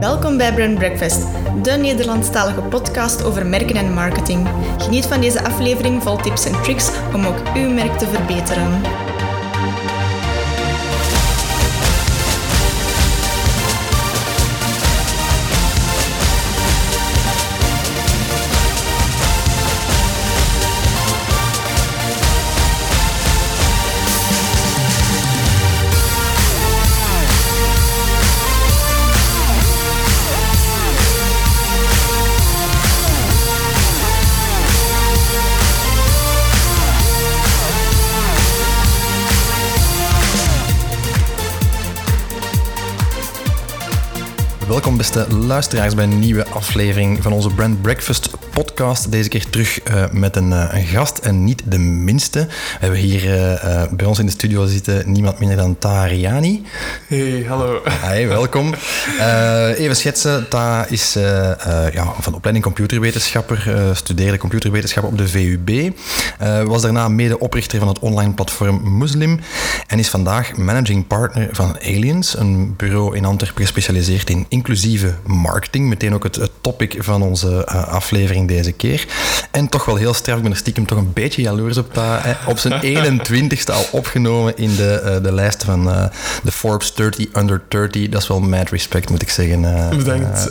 [0.00, 1.26] Welkom bij Brand Breakfast,
[1.62, 4.48] de Nederlandstalige podcast over merken en marketing.
[4.78, 8.80] Geniet van deze aflevering vol tips en tricks om ook uw merk te verbeteren.
[44.96, 49.12] Beste luisteraars bij een nieuwe aflevering van onze Brand Breakfast podcast.
[49.12, 52.38] Deze keer terug uh, met een, uh, een, gast en niet de minste.
[52.46, 56.64] We hebben hier uh, bij ons in de studio zitten niemand minder dan Tariani.
[57.06, 57.82] Hey, hallo.
[58.02, 58.74] Hi, welkom.
[59.76, 61.12] even schetsen, Ta is
[61.92, 65.92] ja, van opleiding computerwetenschapper, studeerde computerwetenschap op de VUB.
[66.66, 69.40] was daarna medeoprichter van het online platform Muslim
[69.86, 75.88] en is vandaag managing partner van Aliens, een bureau in Antwerpen gespecialiseerd in inclusieve marketing.
[75.88, 79.06] Meteen ook het, het topic van onze aflevering deze keer.
[79.50, 82.04] En toch wel heel straf, ik ben er stiekem toch een beetje jaloers op dat.
[82.22, 82.50] Hè.
[82.50, 82.80] Op zijn
[83.20, 86.04] 21ste al opgenomen in de, uh, de lijst van uh,
[86.42, 88.08] de Forbes 30 Under 30.
[88.08, 89.62] Dat is wel mad respect, moet ik zeggen.
[89.62, 90.48] Uh, Bedankt.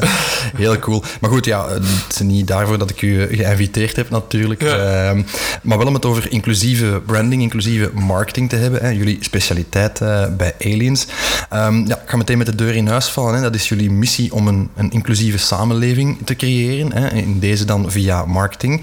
[0.56, 1.04] heel cool.
[1.20, 4.62] Maar goed, ja, het is niet daarvoor dat ik u geïnviteerd heb natuurlijk.
[4.62, 4.78] Ja.
[4.78, 5.22] Ehm,
[5.62, 8.82] maar wel om het over inclusieve branding, inclusieve marketing te hebben.
[8.82, 8.90] Hè.
[8.90, 10.00] Jullie specialiteit
[10.38, 11.06] bij Aliens.
[11.54, 13.36] Um, ja, ik ga meteen met de deur in huis vallen.
[13.36, 13.42] Hè.
[13.42, 16.94] Dat is jullie missie om een, een inclusieve samenleving te creëren.
[16.94, 17.10] Hè.
[17.10, 18.82] In deze dan via marketing.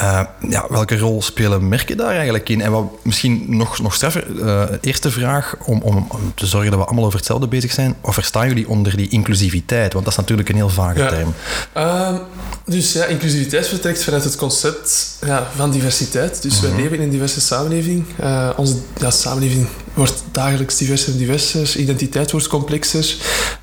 [0.00, 2.60] Uh, ja, welke rol spelen merken daar eigenlijk in?
[2.60, 6.80] En wat misschien nog, nog straffer, uh, eerste vraag om, om, om, te zorgen dat
[6.80, 7.94] we allemaal over hetzelfde bezig zijn.
[8.00, 9.92] Wat verstaan jullie onder die inclusiviteit?
[9.92, 11.08] Want dat is natuurlijk een heel vage ja.
[11.08, 11.34] term.
[11.76, 12.18] Uh,
[12.64, 16.42] dus ja, inclusiviteit vertrekt vanuit het concept ja, van diversiteit.
[16.42, 16.70] Dus -hmm.
[16.70, 18.04] wij leven in een diverse samenleving.
[18.20, 21.76] Uh, onze ja, samenleving wordt dagelijks diverser en diverser.
[21.76, 23.14] Identiteit wordt complexer.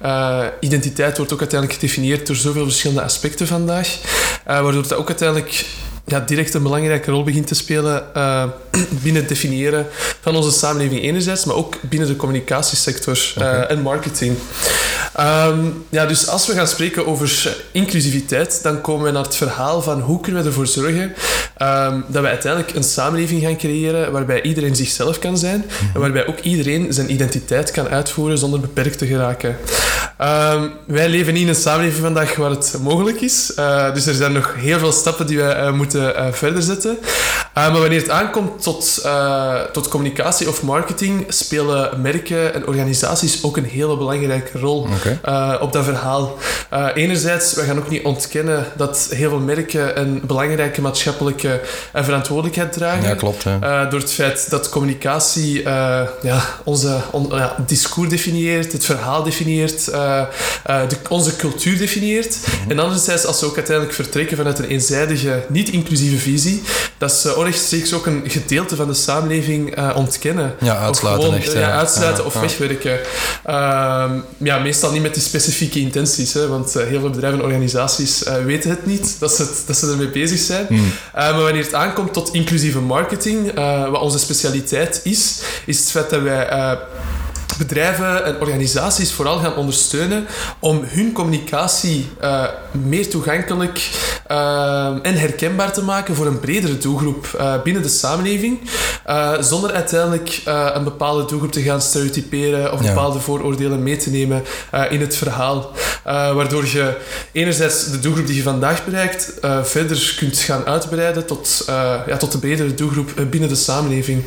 [0.03, 3.88] Uh, identiteit wordt ook uiteindelijk gedefinieerd door zoveel verschillende aspecten vandaag.
[3.88, 5.65] Uh, waardoor het ook uiteindelijk
[6.05, 8.43] ja, direct een belangrijke rol begint te spelen uh,
[9.03, 9.88] binnen het definiëren
[10.21, 13.61] van onze samenleving enerzijds, maar ook binnen de communicatiesector okay.
[13.61, 14.38] en marketing.
[15.19, 19.81] Um, ja, dus als we gaan spreken over inclusiviteit, dan komen we naar het verhaal
[19.81, 21.13] van hoe kunnen we ervoor zorgen
[21.62, 26.28] um, dat we uiteindelijk een samenleving gaan creëren waarbij iedereen zichzelf kan zijn en waarbij
[26.28, 29.57] ook iedereen zijn identiteit kan uitvoeren zonder beperkt te geraken.
[30.22, 34.13] Um, wij leven niet in een samenleving vandaag waar het mogelijk is, uh, dus er
[34.13, 36.97] zijn nog heel veel stappen die we moeten Uh, verder zetten.
[37.57, 43.44] Uh, maar wanneer het aankomt tot, uh, tot communicatie of marketing, spelen merken en organisaties
[43.44, 44.88] ook een hele belangrijke rol
[45.22, 45.56] okay.
[45.56, 46.38] op dat verhaal.
[46.94, 51.62] enerzijds, we gaan ook niet ontkennen dat heel veel merken een belangrijke maatschappelijke
[51.94, 53.03] verantwoordelijkheid dragen.
[53.09, 53.44] Ja, klopt.
[53.89, 55.62] door het feit dat communicatie
[56.22, 57.31] ja, onze on,
[57.66, 62.38] discours definieert, het verhaal definieert, de, onze cultuur definieert.
[62.38, 62.72] Mm -hmm.
[62.72, 66.62] En anderzijds, als we ook uiteindelijk vertrekken vanuit een eenzijdige, niet inclusieve visie,
[66.97, 70.55] dat ze onrechtstreeks ook een gedeelte van de samenleving uh, ontkennen.
[70.59, 71.53] Ja, uitsluiten of gewoon, echt.
[71.53, 72.99] Ja, uitsluiten ja, of wegwerken.
[73.49, 77.45] Uh, ja, meestal niet met die specifieke intenties, hè, want uh, heel veel bedrijven en
[77.45, 80.65] organisaties uh, weten het niet, dat ze, het, dat ze ermee bezig zijn.
[80.67, 80.91] Hmm.
[81.13, 83.53] maar wanneer het aankomt tot inclusieve marketing,
[83.89, 86.77] wat onze specialiteit is, is het feit dat wij
[87.57, 90.27] bedrijven en organisaties vooral gaan ondersteunen
[90.59, 93.89] om hun communicatie uh, meer toegankelijk
[94.31, 98.59] uh, en herkenbaar te maken voor een bredere doelgroep uh, binnen de samenleving,
[99.39, 100.41] zonder uiteindelijk
[100.73, 102.87] een bepaalde doelgroep te gaan stereotyperen of Ja.
[102.87, 104.43] bepaalde vooroordelen mee te nemen
[104.89, 105.71] in het verhaal.
[106.07, 106.97] Waardoor je
[107.31, 111.63] enerzijds de doelgroep die je vandaag bereikt verder kunt gaan uitbreiden tot,
[112.07, 114.23] ja, tot de bredere doelgroep binnen de samenleving.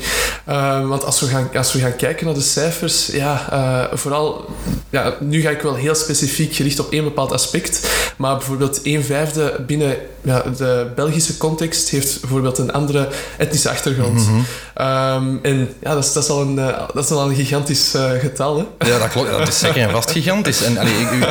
[0.89, 4.49] want als we, gaan, als we gaan kijken naar de cijfers, ja, vooral,
[4.91, 9.05] ja, nu ga ik wel heel specifiek gericht op één bepaald aspect, maar bijvoorbeeld een
[9.05, 14.27] vijfde binnen ja, de Belgische context heeft bijvoorbeeld een andere etnische achtergrond.
[14.27, 14.35] Mhm.
[14.35, 16.55] um, en ja, dat is, dat is, al, een,
[16.95, 18.57] dat is al een gigantisch uh, getal.
[18.57, 18.89] Hè?
[18.89, 19.31] Ja, dat klopt.
[19.31, 20.63] Dat is zeker en vast gigantisch.
[20.63, 21.25] En allee, ik, u,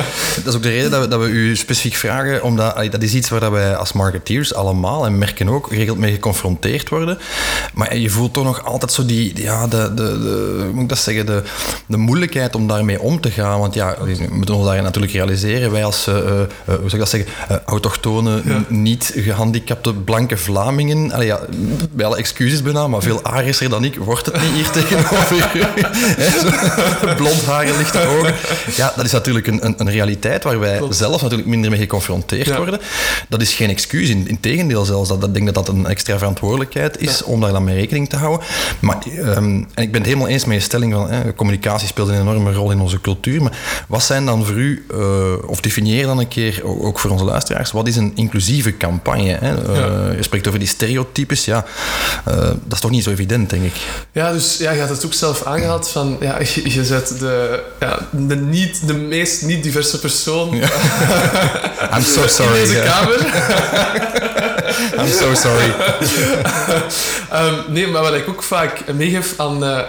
[0.44, 3.02] dat is ook de reden dat we, dat we u specifiek vragen, omdat allee, dat
[3.02, 7.18] is iets waar dat wij als marketeers allemaal en merken ook geregeld mee geconfronteerd worden.
[7.74, 10.88] Maar je voelt toch nog altijd zo die, ja, de, de, de hoe moet ik
[10.88, 11.42] dat zeggen, de,
[11.86, 13.60] de moeilijkheid om daarmee om te gaan.
[13.60, 15.70] Want ja, we moeten ons daar natuurlijk realiseren.
[15.70, 18.64] Wij als, uh, uh, hoe zou ik dat zeggen, uh, autochtone, ja.
[18.68, 21.12] niet gehandicapte blanke Vlamingen.
[21.12, 21.40] Allee, ja,
[21.90, 25.50] bij alle excuses bijna, maar veel arisser dan ik wordt het niet hier tegenover.
[27.16, 28.34] Blond haren, lichte ogen.
[28.76, 30.96] Ja, dat is natuurlijk een, een, een realiteit waar wij Klopt.
[30.96, 32.56] zelf natuurlijk minder mee geconfronteerd ja.
[32.56, 32.80] worden.
[33.28, 35.08] Dat is geen excuus, in, in tegendeel zelfs.
[35.08, 38.08] Dat, dat, ik denk dat dat een extra verantwoordelijkheid is om daar dan mee rekening
[38.08, 38.46] te houden.
[38.80, 42.08] Maar, um, en ik ben het helemaal eens met je stelling van eh, communicatie speelt
[42.08, 43.42] een enorme rol in onze cultuur.
[43.42, 47.24] Maar wat zijn dan voor u, uh, of definieer dan een keer, ook voor onze
[47.24, 49.38] luisteraars, wat is een inclusieve campagne?
[49.40, 49.68] Hè?
[49.68, 50.12] Uh, ja.
[50.16, 51.64] Je spreekt over die stereotypes, ja,
[52.24, 53.74] dat is toch niet zo evident, denk ik.
[54.12, 57.62] Ja, dus ja, je had het ook zelf aangehaald van, ja, je, je zet de,
[57.80, 60.09] ja, de, niet, de meest niet diverse persoon
[60.52, 60.68] ja.
[61.96, 62.60] I'm so sorry.
[62.62, 64.48] in deze kamer.
[64.98, 65.72] I'm so sorry.
[67.32, 69.80] um, nee, maar wat ik ook vaak meegeef aan, uh,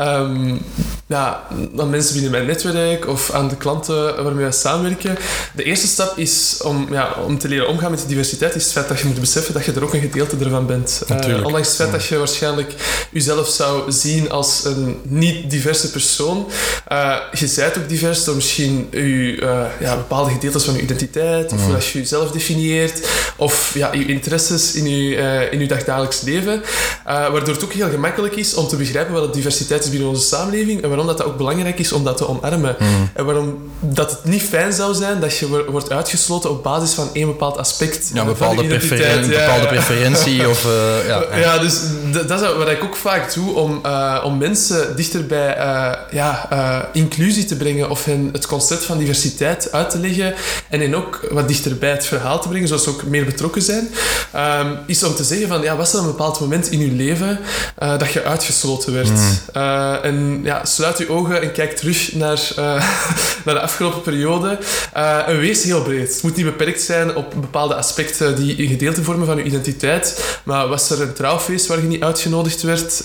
[0.00, 0.60] um,
[1.06, 1.42] ja,
[1.78, 5.16] aan mensen binnen mijn netwerk of aan de klanten waarmee wij samenwerken.
[5.54, 8.72] De eerste stap is om, ja, om te leren omgaan met die diversiteit, is het
[8.72, 11.02] feit dat je moet beseffen dat je er ook een gedeelte ervan bent.
[11.10, 12.74] Uh, ondanks het feit dat je waarschijnlijk
[13.10, 16.50] jezelf zou zien als een niet-diverse persoon,
[16.92, 21.64] uh, je zijt ook divers door misschien je, ja, bepaalde gedeeltes van je identiteit, of
[21.64, 26.62] hoe je jezelf definieert, of ja, je interesses in je, in je dagdagelijks leven.
[27.04, 30.82] waardoor het ook heel gemakkelijk is om te begrijpen wat diversiteit is binnen onze samenleving
[30.82, 32.76] en waarom dat, dat ook belangrijk is om dat te omarmen.
[32.78, 33.10] Mm.
[33.12, 37.08] En waarom dat het niet fijn zou zijn dat je wordt uitgesloten op basis van
[37.12, 40.64] één bepaald aspect ja, bepaalde van preferen ja, bepaalde preferentie of...
[40.64, 41.80] Uh, ja, ja, dus
[42.26, 46.48] dat is wat ik ook vaak doe om, uh, om mensen dichter bij uh, ja,
[46.92, 50.34] inclusie te brengen of hen het concept van diversiteit uit te leggen
[50.68, 53.62] en hen ook wat dichter bij het verhaal te brengen, zodat ze ook meer betrokken
[53.62, 53.88] zijn,
[54.36, 57.38] um, is om te zeggen van, ja, was er een bepaald moment in je leven
[57.76, 59.08] dat je uitgesloten werd?
[59.08, 59.38] Mm.
[59.56, 62.64] Uh, en ja, sluit je ogen en kijk terug naar, uh,
[63.44, 64.58] naar de afgelopen periode.
[64.96, 66.12] Uh, en wees heel breed.
[66.12, 70.38] Het moet niet beperkt zijn op bepaalde aspecten die een gedeelte vormen van je identiteit.
[70.42, 73.00] Maar was er een trouwfeest waar je niet uitgenodigd werd?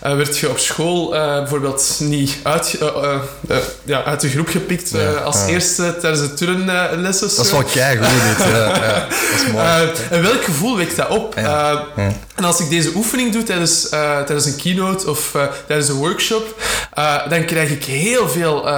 [0.00, 2.78] werd je op school bijvoorbeeld niet uit,
[3.84, 5.46] ja, uit de groep gepikt Ja, als ja.
[5.46, 7.28] eerste tijdens de turnlessen?
[7.36, 8.46] Dat is wel keigoed dit.
[8.46, 10.15] Ja, ja, dat is mooi.
[10.16, 11.34] En welk gevoel wekt dat op?
[11.34, 12.12] Ja, ja.
[12.34, 13.90] En als ik deze oefening doe tijdens, uh,
[14.20, 16.62] tijdens een keynote of uh, tijdens een workshop,
[17.28, 18.68] dan krijg ik heel veel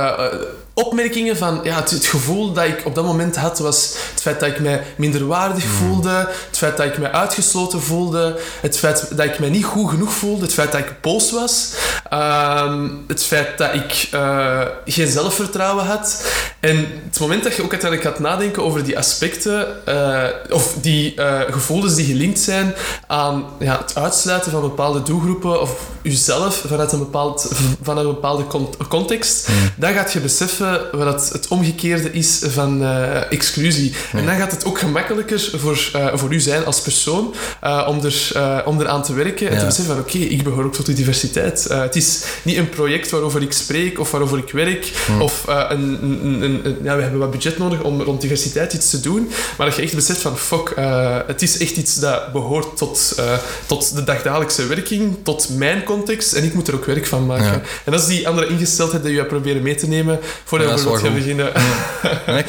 [0.78, 4.40] opmerkingen van ja, het, het, gevoel dat ik op dat moment had was het feit
[4.40, 5.70] dat ik mij minderwaardig Mm.
[5.70, 9.90] voelde, het feit dat ik mij uitgesloten voelde, het feit dat ik mij niet goed
[9.90, 11.72] genoeg voelde, het feit dat ik boos was,
[12.12, 16.24] um, het feit dat ik uh, geen zelfvertrouwen had.
[16.60, 21.14] En het moment dat je ook uiteindelijk gaat nadenken over die aspecten, uh, of die
[21.16, 22.74] uh, gevoelens die gelinkt zijn
[23.06, 27.50] aan ja, het uitsluiten van bepaalde doelgroepen of jezelf vanuit een, bepaald,
[27.82, 28.44] vanuit een bepaalde
[28.88, 29.54] context, Mm.
[29.76, 33.92] dan gaat je beseffen wat het, het omgekeerde is van uh, exclusie.
[34.12, 34.18] Ja.
[34.18, 37.34] En dan gaat het ook gemakkelijker voor, uh, voor u zijn als persoon
[37.64, 40.74] uh, om, er, om eraan te werken en te beseffen van oké, ik behoor ook
[40.74, 41.64] tot die diversiteit.
[41.68, 45.20] het is niet een project waarover ik spreek of waarover ik werk Hm.
[45.20, 48.90] of een, een, een, een- ja, we hebben wat budget nodig om rond diversiteit iets
[48.90, 50.72] te doen, maar dat je echt beseft van fuck,
[51.26, 53.14] het is echt iets dat behoort tot,
[53.66, 57.62] tot de dagdagelijkse werking, tot mijn context en ik moet er ook werk van maken.
[57.84, 61.02] En dat is die andere ingesteldheid die je hebt proberen mee te nemen voordat Bijvoorbeeld
[61.02, 61.52] gaan beginnen.
[62.26, 62.42] Ja.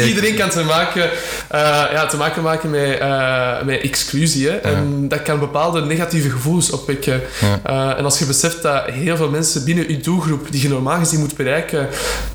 [0.00, 1.10] Dus iedereen kan te maken,
[1.48, 1.60] eh,
[1.92, 4.48] ja, te maken maken met, eh, met exclusie.
[4.48, 4.56] Hè?
[4.56, 7.22] En dat kan bepaalde negatieve gevoelens opwekken.
[7.62, 10.98] Eh, en als je beseft dat heel veel mensen binnen je doelgroep, die je normaal
[10.98, 11.88] gezien moet bereiken,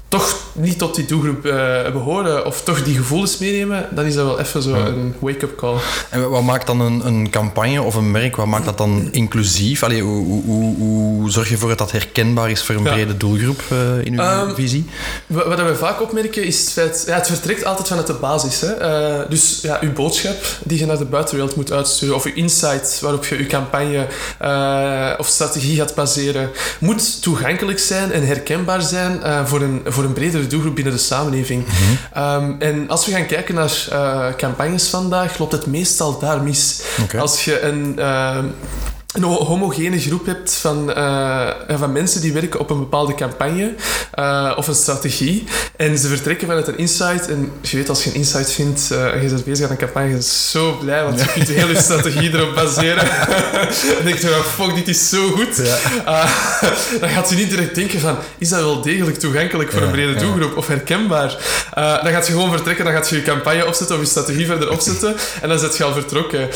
[0.07, 4.25] toch niet tot die doelgroep eh, behoren of toch die gevoelens meenemen, dan is dat
[4.25, 4.85] wel even zo Ja.
[4.85, 5.75] een wake-up call.
[6.09, 9.83] En wat maakt dan een, een campagne of een merk, wat maakt dat dan inclusief?
[9.83, 12.91] Allee, hoe, hoe, hoe, hoe zorg je ervoor dat dat herkenbaar is voor een Ja.
[12.91, 14.85] brede doelgroep eh, in uw Ehm, visie?
[15.27, 17.03] Wat we vaak opmerken is het feit...
[17.07, 18.61] Ja, het vertrekt altijd vanuit de basis.
[18.61, 18.67] Hè?
[18.73, 22.99] Eh, dus ja, uw boodschap die je naar de buitenwereld moet uitsturen, of uw insight
[22.99, 24.07] waarop je uw campagne
[25.17, 30.47] of strategie gaat baseren, moet toegankelijk zijn en herkenbaar zijn voor, een, voor een bredere
[30.47, 31.65] doelgroep binnen de samenleving.
[32.13, 36.81] Ehm, en als we gaan kijken naar eh, campagnes vandaag, loopt het meestal daar mis.
[37.17, 37.99] Als je een...
[37.99, 38.45] ehm,
[39.13, 43.75] een ho- homogene groep hebt van, eh, van mensen die werken op een bepaalde campagne
[44.13, 45.43] eh, of een strategie.
[45.75, 47.27] En ze vertrekken vanuit een insight.
[47.29, 50.07] En je weet, als je een insight vindt en je bent bezig aan een campagne,
[50.07, 53.03] je bent zo blij, want je kunt heel je strategie erop baseren.
[53.99, 55.55] en denk je, van, fuck, dit is zo goed.
[55.57, 55.77] Ja.
[56.05, 56.31] Uh,
[56.99, 59.91] dan gaat je niet direct denken van, is dat wel degelijk toegankelijk voor Ja, een
[59.91, 61.35] brede doelgroep of herkenbaar?
[61.77, 64.45] Uh, dan gaat je gewoon vertrekken, dan gaat je je campagne opzetten of je strategie
[64.45, 66.49] verder opzetten en dan zet je al vertrokken.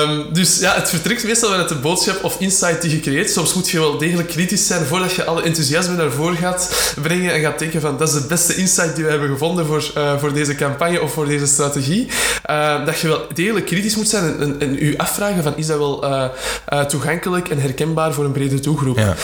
[0.00, 3.30] Um, dus ja, het vertrekt meestal vanuit de boodschap of insight die je creëert.
[3.30, 7.32] Soms moet je wel degelijk kritisch zijn voordat je alle enthousiasme naar voren gaat brengen
[7.32, 10.18] en gaat denken van dat is de beste insight die we hebben gevonden voor, uh,
[10.18, 12.08] voor deze campagne of voor deze strategie.
[12.50, 15.66] Uh, dat je wel degelijk kritisch moet zijn en, en, en je afvragen van is
[15.66, 18.98] dat wel uh, toegankelijk en herkenbaar voor een brede doelgroep.
[18.98, 19.14] Ja.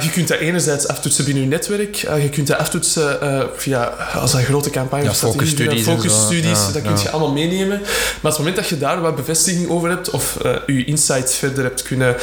[0.00, 1.94] je kunt dat enerzijds aftoetsen binnen je netwerk.
[1.96, 3.18] je kunt dat aftoetsen
[3.56, 5.84] via, als een grote campagne ja, focusstudies.
[5.84, 7.78] Focusstudies, ja, dat kun je allemaal meenemen.
[7.78, 7.86] Maar
[8.16, 11.73] op het moment dat je daar wat bevestiging over hebt of je insights verder hebt
[11.82, 12.16] kunnen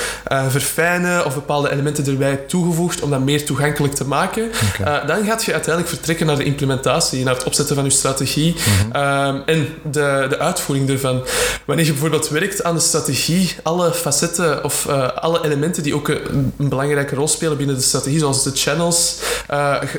[0.48, 5.06] verfijnen of bepaalde elementen erbij toegevoegd om dat meer toegankelijk te maken, okay.
[5.06, 8.92] dan gaat je uiteindelijk vertrekken naar de implementatie, naar het opzetten van je strategie mhm.
[8.92, 11.24] ehm, en de, de uitvoering ervan.
[11.66, 16.08] Wanneer je bijvoorbeeld werkt aan de strategie, alle facetten of uh, alle elementen die ook
[16.08, 19.18] een, een, belangrijke rol spelen binnen de strategie, zoals de channels,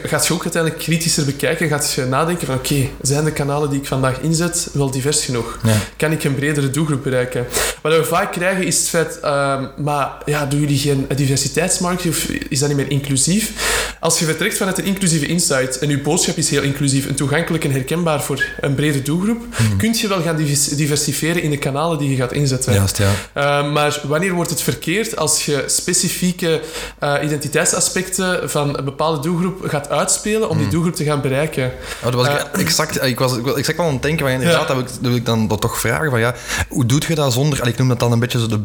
[0.03, 1.69] gaat je ook uiteindelijk kritischer bekijken.
[1.69, 5.25] Gaat je nadenken van oké, okay, zijn de kanalen die ik vandaag inzet wel divers
[5.25, 5.59] genoeg?
[5.63, 5.75] Ja.
[5.97, 7.47] Kan ik een bredere doelgroep bereiken?
[7.83, 9.42] Wat we vaak krijgen is het feit, uh,
[9.77, 13.53] maar ja, doen jullie geen diversiteitsmarkt of is dat niet meer inclusief?
[14.01, 17.65] Als je vertrekt vanuit een inclusieve insight en je boodschap is heel inclusief en toegankelijk
[17.65, 19.77] en herkenbaar voor een brede doelgroep, mm.
[19.77, 20.37] kun je wel gaan
[20.77, 22.75] diversifieren in de kanalen die je gaat inzetten.
[22.75, 23.11] Juist, ja.
[23.37, 26.61] Uh, maar wanneer wordt het verkeerd als je specifieke
[27.03, 30.75] uh, identiteitsaspecten van een bepaalde doelgroep gaat uitspelen om die mhm.
[30.75, 31.73] doelgroep te gaan bereiken?
[31.99, 34.75] Oh, dat was ik, uh, exact, ik was exact aan het denken, maar inderdaad, ja.
[34.75, 36.35] dat, wil ik, wil ik dan dat toch vragen van ja,
[36.69, 38.59] hoe doe je dat zonder, ik noem dat dan een beetje zo de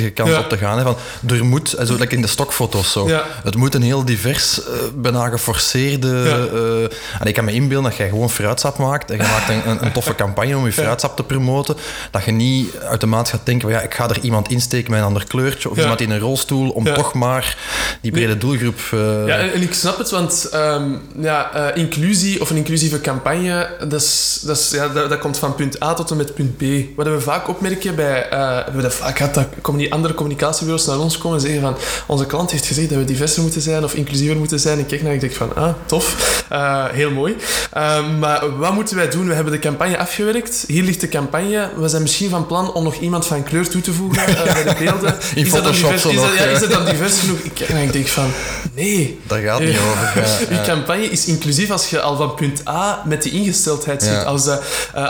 [0.00, 0.38] binnentonachtige kant ja.
[0.38, 0.96] op te gaan, hè, van
[1.36, 3.24] er moet, zo lekker in de stokfoto's zo, ja.
[3.42, 4.60] het moet een heel divers,
[4.94, 6.88] bijna geforceerde
[7.20, 9.84] en ik kan me inbeelden dat jij gewoon fruitsap maakt en je maakt een, een,
[9.84, 11.76] een toffe campagne om je fruitsap te promoten,
[12.10, 15.06] dat je niet automatisch gaat denken van ja, ik ga er iemand insteken met een
[15.06, 17.56] ander kleurtje of iemand in een rolstoel om toch maar
[18.00, 18.80] die brede doelgroep...
[18.94, 19.26] Uh...
[19.26, 24.00] Ja, en, ik snap het, want um, ja, uh, inclusie of een inclusieve campagne, dat,
[24.00, 26.62] is, dat, is, ja, dat, dat, komt van punt A tot en met punt B.
[26.96, 28.24] Wat we vaak opmerken bij...
[28.32, 28.38] Uh,
[28.70, 29.46] we hebben vaak gehad dat
[29.90, 33.04] die andere communicatiebureaus naar ons komen en zeggen van onze klant heeft gezegd dat we
[33.04, 34.74] diverser moeten zijn of inclusiever moeten zijn.
[34.74, 36.44] En ik kijk naar en ik denk van, ah, tof.
[36.92, 37.36] heel mooi.
[37.76, 39.28] Um, maar wat moeten wij doen?
[39.28, 40.64] We hebben de campagne afgewerkt.
[40.66, 41.70] Hier ligt de campagne.
[41.76, 44.64] We zijn misschien van plan om nog iemand van kleur toe te voegen uh, bij
[44.64, 45.16] de beelden.
[45.34, 47.38] In is Photoshop dat dan divers, is, dat, ja, is dat dan divers genoeg?
[47.38, 48.30] Ik kijk ik denk van,
[48.74, 49.20] nee.
[49.26, 50.28] Daar gaat niet over.
[50.50, 54.24] Je campagne is inclusief als je al van punt A met die ingesteldheid zit.
[54.24, 54.62] Als, dat,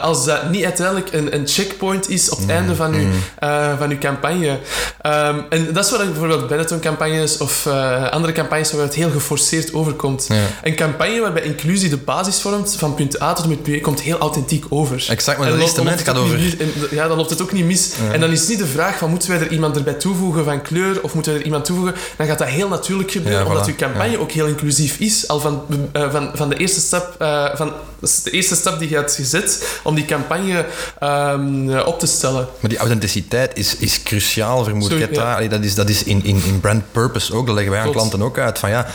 [0.02, 3.00] als dat niet uiteindelijk een, een checkpoint is op het mm, einde van, mm.
[3.00, 3.06] je,
[3.44, 4.58] uh, van uw campagne.
[5.06, 7.66] Um, en dat is wat ik bijvoorbeeld Benetton-campagnes of
[8.10, 10.28] andere campagnes waar het heel geforceerd overkomt.
[10.62, 14.00] Een campagne waarbij inclusie de basis vormt van punt A tot met punt B komt
[14.00, 15.06] heel authentiek over.
[15.08, 16.40] Exact, maar dat is de gaat over...
[16.90, 17.90] ja, dan loopt het ook niet mis.
[18.12, 21.02] En dan is niet de vraag van moeten wij er iemand erbij toevoegen van kleur
[21.02, 21.94] of moeten wij er iemand toevoegen.
[22.16, 25.28] Dan gaat dat heel natuurlijk gebeuren, omdat uw campagne ook heel inclusief is.
[25.28, 25.62] Al van,
[25.96, 27.72] uh, van, van de eerste stap, uh, van
[28.22, 30.66] de eerste stap die je hebt gezet om die campagne
[31.02, 32.48] um, op te stellen.
[32.60, 35.14] Maar die authenticiteit is, is cruciaal, vermoed ik.
[35.14, 35.48] Ja.
[35.48, 38.22] Dat is, dat is in, in, in brand purpose ook, dat leggen wij aan klanten
[38.22, 38.58] ook uit.
[38.58, 38.86] Van ja,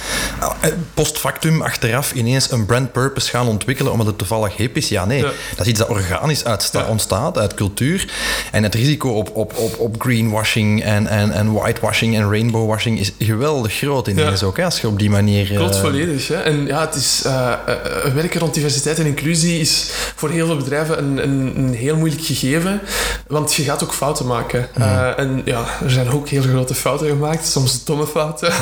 [0.94, 4.90] post factum achteraf ineens een brand purpose gaan ontwikkelen omdat het toevallig hip is.
[4.90, 5.22] Ja, nee.
[5.22, 5.32] Ja.
[5.56, 6.44] Dat is iets dat organisch
[6.88, 8.14] ontstaat, uit cultuur.
[8.52, 13.12] En het risico op, op, op, op greenwashing en, en, en whitewashing en rainbowwashing is
[13.20, 15.48] geweldig groot ineens ook, hè, als je op die manier...
[15.48, 15.82] Klopt, uh...
[15.82, 16.28] volledig.
[16.28, 16.36] Hè.
[16.36, 20.58] En ja, het is, uh, uh, werken rond diversiteit en inclusie is voor heel veel
[20.58, 22.82] bedrijven een, een, een heel moeilijk gegeven,
[23.28, 24.68] want je gaat ook fouten maken.
[24.78, 24.84] Mm.
[25.18, 28.54] en ja, er zijn ook heel grote fouten gemaakt, soms domme fouten.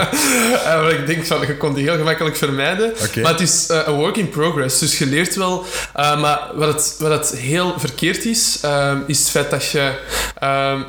[0.64, 2.92] waar ik denk van, je kon die heel gemakkelijk vermijden.
[3.08, 3.22] Okay.
[3.22, 5.64] Maar het is een work in progress, dus je leert wel.
[5.94, 9.92] maar wat het, wat het heel verkeerd is, uh, is het feit dat je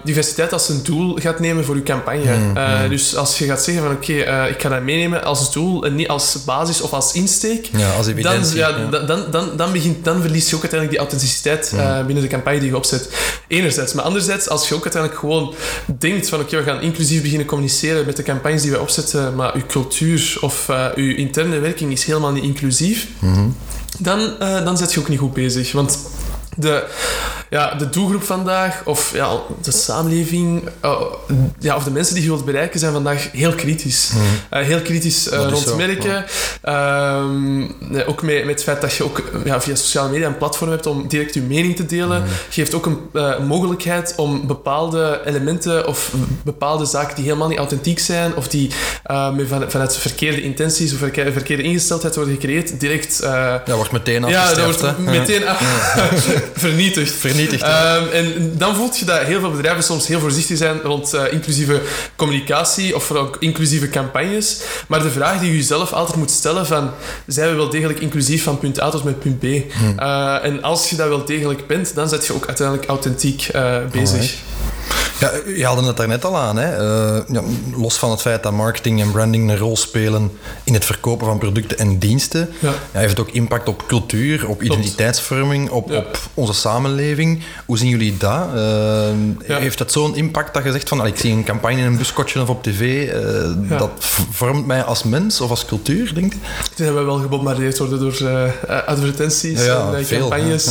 [0.04, 2.36] diversiteit als een doel gaat nemen voor je campagne.
[2.36, 5.52] Mm, uh, dus als je gaat zeggen van oké, okay, ik ga dat meenemen als
[5.52, 9.06] doel en niet als basis of als insteek, ja, als evidentie, dan, ja, ja.
[9.06, 12.06] Dan, dan, dan, begint, dan verlies je ook uiteindelijk die authenticiteit mm.
[12.06, 13.10] binnen de campagne die je opzet.
[13.48, 13.94] Enerzijds.
[13.94, 15.31] Maar anderzijds, als je ook uiteindelijk gewoon
[16.00, 19.36] denkt van oké, okay, we gaan inclusief beginnen communiceren met de campagnes die wij opzetten,
[19.36, 23.08] maar uw cultuur of uw interne werking is helemaal niet inclusief.
[23.20, 23.56] Mm -hmm
[24.00, 25.72] dan, uh, dan zit je ook niet goed bezig.
[25.72, 26.00] Want
[26.56, 26.88] de,
[27.52, 31.02] ja, de doelgroep vandaag, of ja, de samenleving, uh,
[31.60, 34.12] ja, of de mensen die je wilt bereiken, zijn vandaag heel kritisch.
[34.14, 34.22] Mm.
[34.60, 36.26] Uh, heel kritisch uh, rond merken.
[36.64, 37.20] Ja.
[37.20, 37.76] Um,
[38.08, 40.86] ook met, met het feit dat je ook ja, via sociale media een platform hebt
[40.86, 42.28] om direct je mening te delen, mm.
[42.50, 43.00] geeft ook een
[43.48, 46.12] mogelijkheid om bepaalde elementen of
[46.44, 48.72] bepaalde zaken die helemaal niet authentiek zijn, of die
[49.36, 53.20] met van, vanuit verkeerde intenties of verkeerde, verkeerde ingesteldheid worden gecreëerd, direct...
[53.22, 54.80] ja, wordt meteen afgestraft.
[54.80, 55.60] Ja, dat wordt meteen af...
[56.54, 57.12] vernietigd.
[57.12, 57.41] Vernietigd.
[57.50, 61.34] Um, en dan voelt je dat heel veel bedrijven soms heel voorzichtig zijn rond uh,
[61.34, 61.82] inclusieve
[62.16, 64.62] communicatie of ook inclusieve campagnes.
[64.88, 66.92] Maar de vraag die je jezelf altijd moet stellen van,
[67.28, 69.44] zijn we wel degelijk inclusief van punt A tot met punt B?
[69.44, 69.96] Hmm.
[70.00, 73.78] Uh, en als je dat wel degelijk bent, dan zet je ook uiteindelijk authentiek uh,
[73.92, 74.14] bezig.
[74.14, 74.38] Alright.
[75.22, 76.58] Ja, je haalde het daarnet al aan.
[76.58, 76.72] Hè.
[76.72, 77.42] Uh, ja,
[77.76, 80.32] los van het feit dat marketing en branding een rol spelen
[80.64, 82.74] in het verkopen van producten en diensten, ja.
[82.92, 87.44] heeft het ook impact op cultuur, op identiteitsvorming, op, op onze samenleving.
[87.66, 88.48] Hoe zien jullie dat?
[88.56, 91.98] Uh, heeft dat zo'n impact dat je zegt van, ik zie een campagne in een
[91.98, 93.92] buskotje of op tv, uh, dat
[94.32, 96.40] vormt mij als mens of als cultuur, denk je?
[96.40, 98.54] Ik denk dat we wel gebombardeerd worden door
[98.86, 100.70] advertenties en campagnes.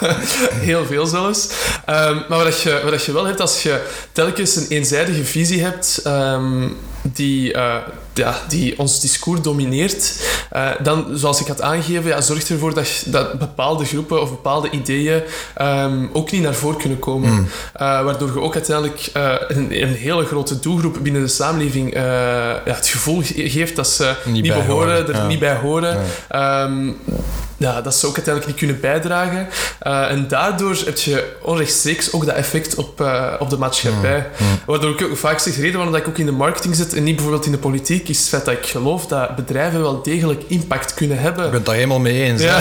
[0.70, 1.48] heel veel zelfs.
[1.88, 3.79] Um, maar wat je, wat je wel hebt, als je
[4.12, 7.76] telkens een eenzijdige visie hebt um, die, uh,
[8.14, 10.20] ja, die ons discours domineert,
[10.56, 14.70] uh, dan, zoals ik had aangegeven, ja, zorgt ervoor dat, dat bepaalde groepen of bepaalde
[14.70, 15.22] ideeën
[15.60, 17.30] um, ook niet naar voren kunnen komen.
[17.30, 17.38] Mm.
[17.38, 19.10] Uh, waardoor je ook uiteindelijk
[19.48, 24.42] een, een, hele grote doelgroep binnen de samenleving ja, het gevoel geeft dat ze niet,
[24.42, 25.98] niet behoren, er niet bij horen.
[26.34, 26.96] Um,
[27.60, 29.48] ja, dat ze ook uiteindelijk niet kunnen bijdragen.
[29.86, 34.26] Uh, en daardoor heb je onrechtstreeks ook dat effect op, uh, op de maatschappij.
[34.38, 34.58] Mm, mm.
[34.66, 37.02] Waardoor ik ook vaak zeg, de reden waarom ik ook in de marketing zit en
[37.02, 40.94] niet bijvoorbeeld in de politiek, is feit dat ik geloof dat bedrijven wel degelijk impact
[40.94, 41.44] kunnen hebben.
[41.44, 42.42] Ik ben het daar helemaal mee eens.
[42.50, 42.58] Ja.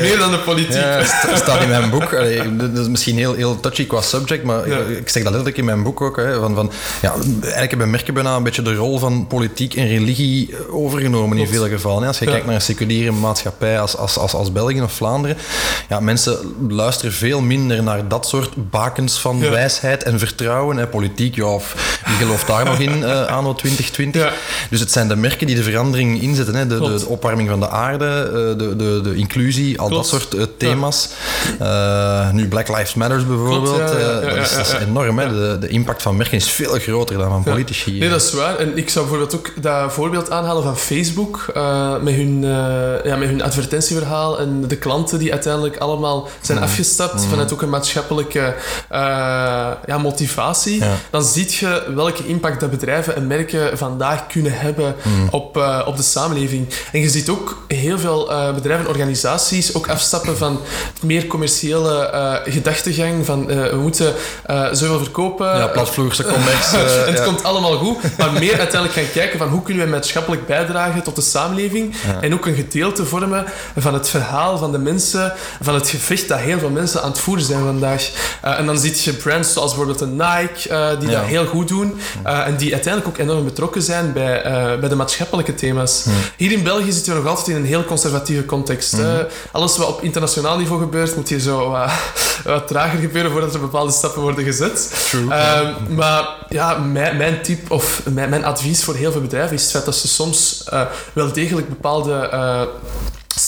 [0.00, 0.72] Meer dan de politiek.
[0.72, 2.14] Ja, staat in mijn boek.
[2.14, 5.64] Allee, dat is misschien heel, heel touchy qua subject, maar ik zeg dat letterlijk in
[5.64, 6.16] mijn boek ook.
[6.16, 6.70] Hè, van, van,
[7.02, 11.48] ja, eigenlijk hebben merken bijna een beetje de rol van politiek en religie overgenomen in
[11.48, 12.06] veel gevallen.
[12.06, 15.36] Als je kijkt naar een seculiere maatschappij als, als, als, als België of Vlaanderen.
[15.88, 20.76] Ja, mensen luisteren veel minder naar dat soort bakens van wijsheid en vertrouwen.
[20.76, 20.86] Hè.
[20.86, 24.09] Politiek, ja, of wie gelooft daar nog in uh, anno 2020?
[24.70, 26.54] Dus het zijn de merken die de verandering inzetten.
[26.54, 26.66] Hè.
[26.66, 30.42] De, de, opwarming van de aarde, eh, de, de, de inclusie, al dat soort uh,
[30.56, 31.08] thema's.
[32.32, 33.78] nu Black Lives Matter bijvoorbeeld.
[33.78, 33.90] dat,
[34.36, 35.18] is, dat, is, enorm.
[35.18, 35.28] Hè.
[35.28, 37.98] De, de impact van merken is veel groter dan van politici.
[37.98, 38.56] Nee, dat is waar.
[38.56, 41.52] En ik zou bijvoorbeeld ook dat voorbeeld aanhalen van Facebook
[42.02, 42.42] met hun,
[43.04, 46.64] ja, met hun advertentieverhaal en de klanten die uiteindelijk allemaal zijn mm.
[46.64, 47.28] afgestapt mm.
[47.28, 48.54] vanuit ook een maatschappelijke
[49.86, 55.28] ja, motivatie, dan zie je welke impact dat bedrijven en merken vandaag kunnen hebben mm.
[55.30, 56.68] op, uh, op de samenleving.
[56.92, 60.60] En je ziet ook heel veel uh, bedrijven en organisaties ook afstappen van
[61.02, 62.08] meer commerciële
[62.44, 64.14] gedachtegang, van we moeten
[64.72, 65.46] zoveel verkopen.
[65.46, 66.76] Ja, platvloerse commerce.
[67.10, 71.02] het komt allemaal goed, maar meer uiteindelijk gaan kijken van hoe kunnen we maatschappelijk bijdragen
[71.02, 73.44] tot de samenleving en ook een gedeelte vormen
[73.76, 77.18] van het verhaal van de mensen, van het gevecht dat heel veel mensen aan het
[77.18, 78.10] voeren zijn vandaag.
[78.44, 81.68] Uh, en dan zie je brands zoals bijvoorbeeld een Nike, uh, die dat heel goed
[81.68, 84.42] doen uh, en die uiteindelijk ook enorm betrokken zijn bij,
[84.80, 86.06] bij de maatschappelijke thema's.
[86.36, 88.96] Hier in België zitten we nog altijd in een heel conservatieve context.
[89.52, 91.76] alles wat op internationaal niveau gebeurt, moet hier zo
[92.44, 95.10] wat trager gebeuren voordat er bepaalde stappen worden gezet.
[95.30, 99.62] Ehm, maar ja, mijn, mijn tip of mijn, mijn, advies voor heel veel bedrijven is
[99.62, 100.64] het feit dat ze soms
[101.12, 102.28] wel degelijk bepaalde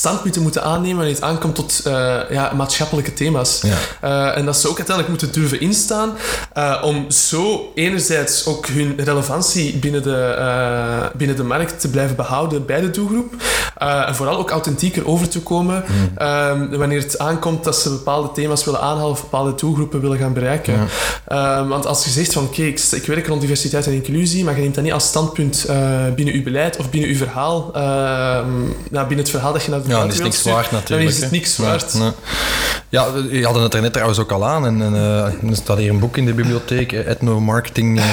[0.03, 3.61] standpunten moeten aannemen wanneer het aankomt tot uh, ja, maatschappelijke thema's.
[3.61, 3.77] Ja.
[4.03, 6.11] Uh, en dat ze ook uiteindelijk moeten durven instaan
[6.57, 12.65] uh, om zo enerzijds ook hun relevantie binnen de, binnen de markt te blijven behouden
[12.65, 13.33] bij de doelgroep.
[13.77, 16.77] en vooral ook authentieker over te komen mm.
[16.77, 20.87] wanneer het aankomt dat ze bepaalde thema's willen aanhalen of bepaalde doelgroepen willen gaan bereiken.
[21.29, 21.67] Ja.
[21.67, 24.61] want als je zegt van oké, ik, ik, werk rond diversiteit en inclusie, maar je
[24.61, 25.65] neemt dat niet als standpunt
[26.15, 30.03] binnen uw beleid of binnen uw verhaal, nou, binnen het verhaal dat je naar ja,
[30.03, 31.09] dat is niks waard natuurlijk.
[31.09, 31.93] Dan is het niks waard.
[31.93, 32.11] Nee,
[32.89, 34.65] Ja, je hadden het er net trouwens ook al aan.
[34.65, 38.05] En, en uh, er staat hier een boek in de bibliotheek, eh, Ethno Marketing uh,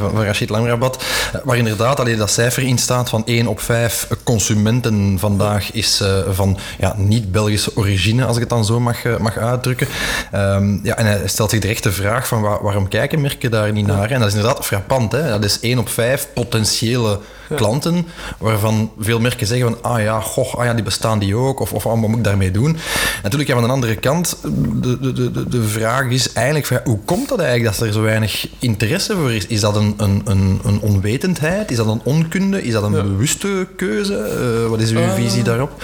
[0.00, 1.04] van Rachid Lamrabat,
[1.44, 6.18] waar inderdaad alleen dat cijfer in staat van 1 op 5 consumenten vandaag is uh,
[6.30, 9.86] van ja, niet-Belgische origine, als ik het dan zo mag, mag uitdrukken.
[10.34, 13.72] Um, ja, en hij stelt zich direct de vraag van waar, waarom kijken merken daar
[13.72, 14.10] niet naar?
[14.10, 15.12] En dat is inderdaad frappant.
[15.12, 15.28] Hè?
[15.28, 17.18] Dat is 1 op 5 potentiële
[17.56, 18.06] klanten,
[18.38, 21.72] waarvan veel merken zeggen van, ah ja, goh, ah ja, die bestaan die ook, of,
[21.72, 22.76] of wat moet ik daarmee doen?
[23.22, 24.36] Natuurlijk, ja, van de andere kant,
[24.80, 28.48] de, de, de, de vraag is eigenlijk, hoe komt dat eigenlijk dat er zo weinig
[28.58, 29.46] interesse voor is?
[29.46, 31.70] Is dat een, een, een, een onwetendheid?
[31.70, 32.62] Is dat een onkunde?
[32.62, 34.60] Is dat een bewuste keuze?
[34.62, 35.82] Uh, wat is uw uh, visie daarop?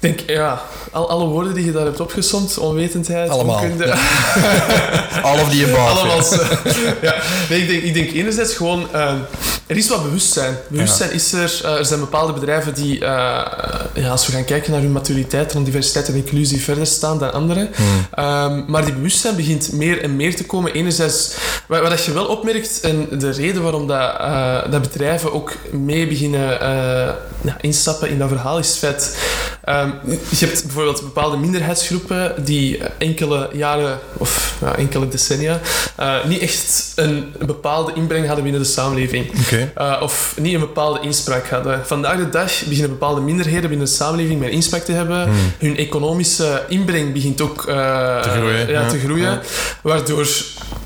[0.00, 3.86] Ik denk, ja, al, alle woorden die je daar hebt opgesomd, onwetendheid, Allemaal, onkunde.
[3.86, 3.94] Ja.
[5.22, 5.78] All of the above.
[5.78, 6.22] Allemaal.
[7.02, 7.14] ja.
[7.48, 9.12] Nee, ik, denk, ik denk enerzijds gewoon, uh,
[9.66, 10.56] er is wat bewustzijn.
[10.68, 11.14] Bewustzijn ja.
[11.14, 11.60] is er.
[11.64, 13.00] Uh, er zijn bepaalde bedrijven die, uh,
[13.94, 17.32] ja, als we gaan kijken naar hun maturiteit rond diversiteit en inclusie, verder staan dan
[17.32, 17.70] anderen.
[17.74, 18.24] Hmm.
[18.24, 20.72] Um, maar die bewustzijn begint meer en meer te komen.
[20.72, 21.34] Enerzijds,
[21.68, 24.16] wat, wat je wel opmerkt, en de reden waarom dat,
[24.70, 26.48] dat bedrijven ook mee beginnen
[27.42, 29.16] ja, instappen in dat verhaal, is het feit...
[29.68, 29.94] Um,
[30.30, 35.60] je hebt bijvoorbeeld bepaalde minderheidsgroepen die enkele jaren of ja, enkele decennia
[36.00, 39.30] uh, niet echt een bepaalde inbreng hadden binnen de samenleving.
[39.40, 39.72] Okay.
[39.78, 41.86] Uh, of niet een bepaalde inspraak hadden.
[41.86, 45.22] Vandaag de dag beginnen bepaalde minderheden binnen de samenleving meer inspraak te hebben.
[45.22, 45.34] Hmm.
[45.58, 48.68] Hun economische inbreng begint ook uh, te groeien.
[48.68, 49.40] Ja, te groeien
[49.82, 50.28] Waardoor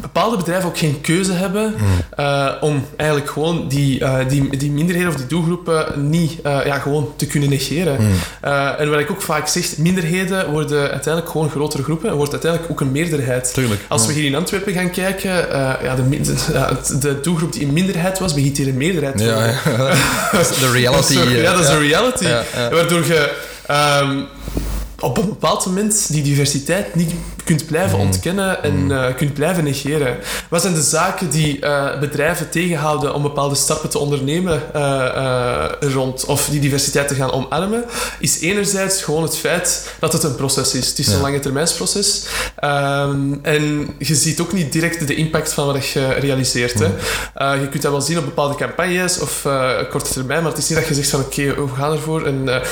[0.00, 1.74] bepaalde bedrijven ook geen keuze hebben
[2.18, 7.26] uh, om eigenlijk gewoon die, die, die minderheden of die doelgroepen niet ja, gewoon te
[7.26, 7.98] kunnen negeren.
[8.72, 8.78] Mm.
[8.78, 12.72] en wat ik ook vaak zeg, minderheden worden uiteindelijk gewoon grotere groepen en wordt uiteindelijk
[12.72, 13.54] ook een meerderheid.
[13.54, 13.80] Tuurlijk.
[13.88, 15.30] Als we hier in Antwerpen gaan kijken,
[15.82, 19.46] ja, de, de, de, doelgroep die een minderheid was, begint hier een meerderheid te worden.
[19.46, 21.18] Ja, de reality.
[21.18, 22.26] ja, dat is de reality.
[22.70, 23.32] Waardoor je...
[24.02, 24.26] Um,
[25.00, 27.12] op een bepaald moment die diversiteit niet
[27.44, 28.04] kunt blijven mm.
[28.04, 28.90] ontkennen en mm.
[28.90, 30.16] uh, kunt blijven negeren.
[30.48, 36.24] Wat zijn de zaken die uh, bedrijven tegenhouden om bepaalde stappen te ondernemen uh, rond
[36.24, 37.84] of die diversiteit te gaan omarmen?
[38.18, 40.88] Is enerzijds gewoon het feit dat het een proces is.
[40.88, 41.14] Het is ja.
[41.14, 42.26] een lange termijnsproces.
[42.64, 46.74] Um, en je ziet ook niet direct de impact van wat je realiseert.
[46.74, 46.94] Mm.
[47.34, 47.52] Hè.
[47.52, 49.46] je kunt dat wel zien op bepaalde campagnes of
[49.90, 52.26] korte termijn, maar het is niet dat je zegt van oké, okay, we gaan ervoor
[52.26, 52.62] en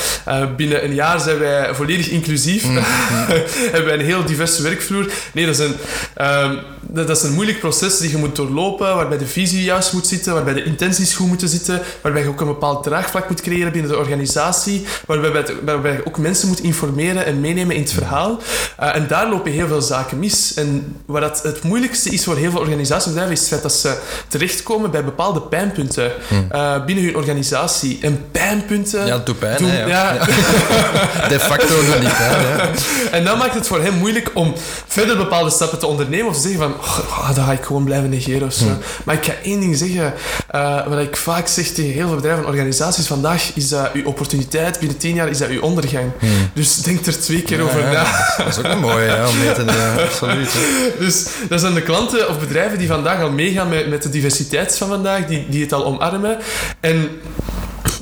[0.57, 2.65] binnen een jaar zijn wij volledig inclusief.
[3.73, 5.13] Hebben wij een heel diverse werkvloer.
[5.33, 5.77] Nee, dat is, een,
[6.27, 10.07] um, dat, is een moeilijk proces die je moet doorlopen, waarbij de visie juist moet
[10.07, 13.73] zitten, waarbij de intenties goed moeten zitten, waarbij je ook een bepaald draagvlak moet creëren
[13.73, 18.41] binnen de organisatie, waarbij, waarbij je ook mensen moet informeren en meenemen in het verhaal.
[18.81, 20.55] Uh, en daar lopen heel veel zaken mis.
[20.55, 23.99] En wat dat het moeilijkste is voor heel veel organisatiebedrijven, is het feit dat ze
[24.29, 26.13] terechtkomen bij bepaalde pijnpunten
[26.53, 27.99] uh, binnen hun organisatie.
[28.03, 29.07] En pijnpunten...
[29.07, 30.13] Ja, dat doet pijn, doen, hè, ja.
[30.13, 30.25] ja.
[31.33, 32.57] De facto nog niet, hè.
[32.57, 32.71] Ja.
[33.17, 34.52] En dan maakt het voor hem moeilijk om
[34.87, 38.11] verder bepaalde stappen te ondernemen of te zeggen van, oh, dan ga ik gewoon blijven
[38.11, 38.65] negeren of zo.
[38.65, 38.79] Hmm.
[39.05, 40.15] Maar ik ga één ding zeggen,
[40.55, 44.05] uh, wat ik vaak zeg tegen heel veel bedrijven en organisaties vandaag, is dat uw
[44.05, 46.11] opportuniteit binnen tien jaar is dat uw ondergang.
[46.19, 46.51] Hmm.
[46.55, 48.35] Dus denk er twee keer over na.
[48.37, 50.03] Dat is ook een mooie, ja, om mee te nemen.
[50.03, 50.51] Absoluut.
[50.99, 54.77] Dus dat zijn de klanten of bedrijven die vandaag al meegaan met, met de diversiteit
[54.77, 56.39] van vandaag, die, die het al omarmen.
[56.81, 57.11] En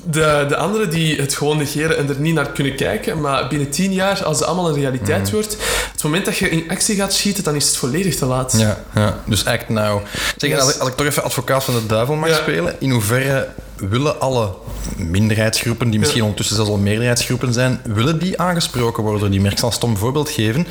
[0.05, 3.71] de, de anderen die het gewoon negeren en er niet naar kunnen kijken, maar binnen
[3.71, 5.33] tien jaar, als het allemaal een realiteit mm.
[5.33, 5.57] wordt,
[5.93, 8.55] het moment dat je in actie gaat schieten, dan is het volledig te laat.
[8.57, 9.19] Ja, ja.
[9.27, 10.01] dus act now.
[10.37, 13.49] Zeg, als, ik, als ik toch even advocaat van de duivel mag spelen, in hoeverre
[13.89, 14.55] willen alle
[14.97, 19.31] minderheidsgroepen, die misschien ondertussen zelfs al meerderheidsgroepen zijn, willen die aangesproken worden?
[19.31, 20.67] Die merk zal een stom voorbeeld geven.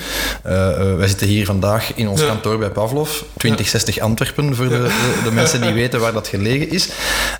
[0.46, 4.90] Uh, uh, wij zitten hier vandaag in ons kantoor bij Pavlov, 2060 Antwerpen, voor de,
[5.24, 6.88] de, mensen die weten waar dat gelegen is.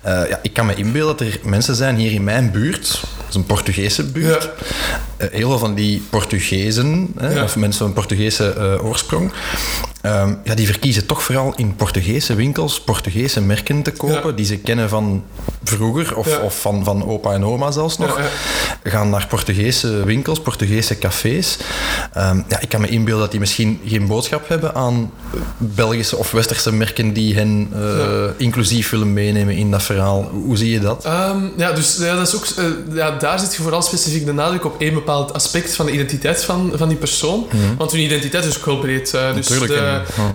[0.06, 3.28] Uh, ja, ik kan me inbeelden dat er mensen zijn hier in mijn buurt, dat
[3.28, 4.48] is een Portugese buurt,
[5.30, 9.32] heel veel van die Portugezen, hè, of mensen van Portugese oorsprong,
[10.06, 14.56] Um, ja, die verkiezen toch vooral in Portugese winkels Portugese merken te kopen, die ze
[14.56, 15.24] kennen van
[15.64, 18.20] vroeger of, of van, van opa en oma zelfs nog.
[18.82, 21.56] Gaan naar Portugese winkels, Portugese cafés.
[22.16, 25.10] Um, ja, ik kan me inbeelden dat die misschien geen boodschap hebben aan
[25.58, 30.30] Belgische of Westerse merken die hen uh, inclusief willen meenemen in dat verhaal.
[30.32, 31.06] Hoe zie je dat?
[31.06, 34.32] Um, ja, dus ja, dat is ook, uh, ja, daar zit je vooral specifiek de
[34.32, 37.46] nadruk op één bepaald aspect van de identiteit van, van die persoon.
[37.50, 39.12] Mm Want hun identiteit is breed.
[39.14, 39.80] Uh, dus Natuurlijk.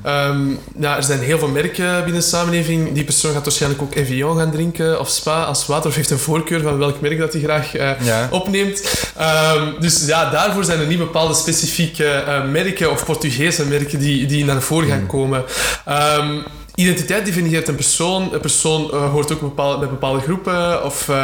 [0.05, 2.93] Um, ja, er zijn heel veel merken binnen de samenleving.
[2.93, 6.19] Die persoon gaat waarschijnlijk ook Evian gaan drinken of Spa als water of heeft een
[6.19, 7.91] voorkeur van welk merk dat hij graag uh,
[8.29, 9.07] opneemt.
[9.55, 14.25] Um, dus ja, daarvoor zijn er niet bepaalde specifieke uh, merken of Portugese merken die,
[14.25, 15.07] die naar voren gaan mm.
[15.07, 15.43] komen.
[16.19, 16.43] Um,
[16.75, 18.33] Identiteit definieert een persoon.
[18.33, 21.15] Een persoon uh, hoort ook bepaalde, bij bepaalde groepen of uh,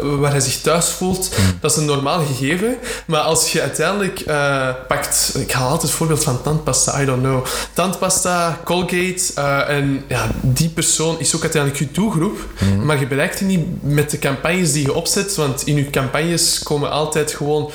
[0.00, 1.30] waar hij zich thuis voelt.
[1.34, 1.58] Hmm.
[1.60, 2.76] Dat is een normaal gegeven.
[3.06, 5.36] Maar als je uiteindelijk uh, pakt...
[5.38, 7.44] Ik haal altijd het voorbeeld van tandpasta, I don't know.
[7.72, 9.32] Tandpasta, Colgate.
[9.66, 12.38] en ja, die persoon is ook uiteindelijk je doelgroep.
[12.58, 12.84] Hmm.
[12.84, 15.34] Maar je bereikt die niet met de campagnes die je opzet.
[15.34, 17.70] Want in je campagnes komen altijd gewoon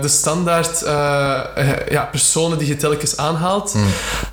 [0.00, 0.80] de standaard
[1.88, 3.72] ja, personen die je telkens aanhaalt.
[3.72, 3.86] Hmm.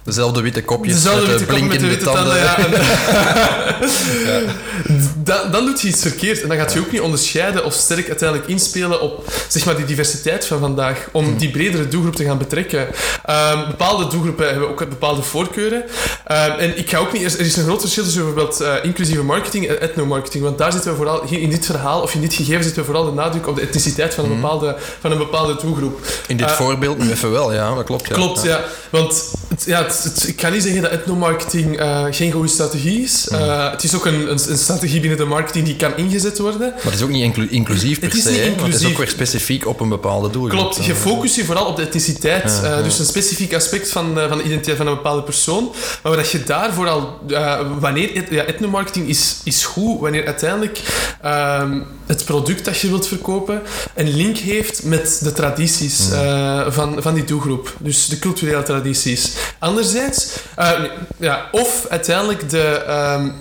[0.03, 2.37] Dezelfde witte kopjes Dezelfde witte kopjes de witte tanden.
[2.37, 2.55] ja.
[5.23, 6.41] dan, dan doet je iets verkeerd.
[6.41, 9.85] En dan gaat je ook niet onderscheiden of sterk uiteindelijk inspelen op zeg maar, die
[9.85, 11.07] diversiteit van vandaag.
[11.11, 11.37] Om hmm.
[11.37, 12.81] die bredere doelgroep te gaan betrekken.
[12.81, 15.83] Um, bepaalde doelgroepen hebben ook bepaalde voorkeuren.
[16.31, 17.39] Um, en ik ga ook niet...
[17.39, 20.43] Er is een groot verschil tussen bijvoorbeeld uh, inclusieve marketing en ethnomarketing.
[20.43, 21.23] Want daar zitten we vooral...
[21.25, 23.61] Hier in dit verhaal of in dit gegeven zitten we vooral de nadruk op de
[23.61, 24.41] etniciteit van een hmm.
[24.41, 25.99] bepaalde, van een bepaalde doelgroep.
[26.27, 27.75] In dit uh, voorbeeld nu even wel, ja.
[27.75, 28.07] Dat klopt.
[28.07, 28.13] Ja.
[28.13, 28.63] Klopt, ja.
[28.89, 29.33] Want
[29.65, 33.27] ja, het, ik kan niet zeggen dat ethnomarketing uh, geen goede strategie is.
[33.31, 36.59] Uh, het is ook een, een, een, strategie binnen de marketing die kan ingezet worden.
[36.59, 38.73] Maar het is ook niet inclu inclusief per het is se, niet inclusief.
[38.73, 40.47] het is ook weer specifiek op een bepaalde doel.
[40.47, 42.61] Klopt, je focust je vooral op de etniciteit.
[42.63, 45.73] Uh, dus een specifiek aspect van, van de identiteit van een bepaalde persoon.
[46.03, 47.19] Maar dat je daar vooral...
[47.79, 48.15] wanneer...
[48.15, 50.79] Et, ja, ethnomarketing is, is goed wanneer uiteindelijk
[51.21, 53.61] ehm, het product dat je wilt verkopen
[53.93, 56.09] een link heeft met de tradities
[56.67, 57.75] van, van die doelgroep.
[57.79, 59.33] Dus de culturele tradities.
[59.59, 60.27] Anderzijds...
[61.17, 62.85] ja, of uiteindelijk de,
[63.19, 63.33] um,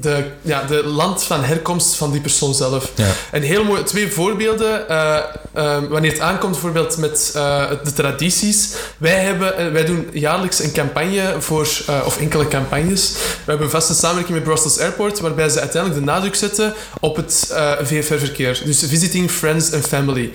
[0.00, 2.90] de, ja, de land van herkomst van die persoon zelf.
[2.94, 3.06] Ja.
[3.30, 4.88] En heel mooi, twee voorbeelden.
[4.88, 5.16] eh,
[5.52, 8.74] eh, wanneer het aankomt bijvoorbeeld met eh, de tradities.
[8.98, 11.68] Wij, hebben, wij doen jaarlijks een campagne voor,
[12.04, 13.12] of enkele campagnes.
[13.12, 17.16] We hebben een vaste samenwerking met Brussels Airport, waarbij ze uiteindelijk de nadruk zetten op
[17.16, 18.62] het VFR-verkeer.
[18.64, 20.32] Dus visiting friends and family.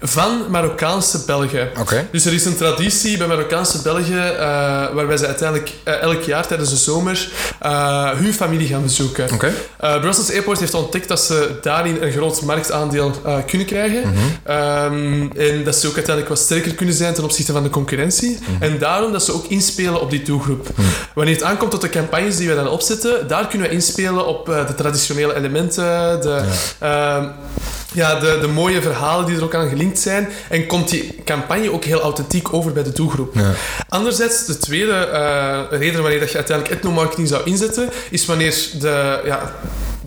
[0.00, 1.70] Van Marokkaanse Belgen.
[2.10, 4.38] Dus er is een traditie bij Marokkaanse Belgen,
[4.94, 7.28] waarbij ze uiteindelijk elk jaar tijdens de zomer
[8.16, 8.95] hun familie gaan bezoeken.
[9.32, 9.52] Oké.
[9.78, 14.02] Eh, Brussels Airport heeft ontdekt dat ze daarin een groot marktaandeel eh, kunnen krijgen.
[14.44, 18.38] Ehm, en dat ze ook uiteindelijk wat sterker kunnen zijn ten opzichte van de concurrentie.
[18.60, 20.66] En daarom dat ze ook inspelen op die doelgroep.
[21.14, 24.48] Wanneer het aankomt tot de campagnes die we dan opzetten, daar kunnen we inspelen op
[24.48, 25.84] eh, de traditionele elementen,
[26.20, 26.42] de,
[26.78, 27.28] ehm,
[27.96, 30.28] ja, de, de mooie verhalen die er ook aan gelinkt zijn.
[30.48, 33.34] En komt die campagne ook heel authentiek over bij de doelgroep.
[33.34, 33.52] Ja.
[33.88, 39.20] Anderzijds, de tweede eh, reden wanneer dat je uiteindelijk ethnomarketing zou inzetten, is wanneer de,
[39.24, 39.54] ja,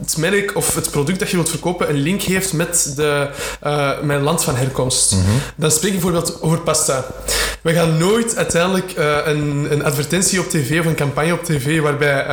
[0.01, 3.27] het merk of het product dat je wilt verkopen een link heeft met, de,
[3.61, 5.15] eh, een land van herkomst.
[5.55, 7.05] Dan spreek ik bijvoorbeeld over pasta.
[7.61, 11.79] We gaan nooit uiteindelijk eh, een, een advertentie op tv of een campagne op tv
[11.81, 12.27] waarbij, eh,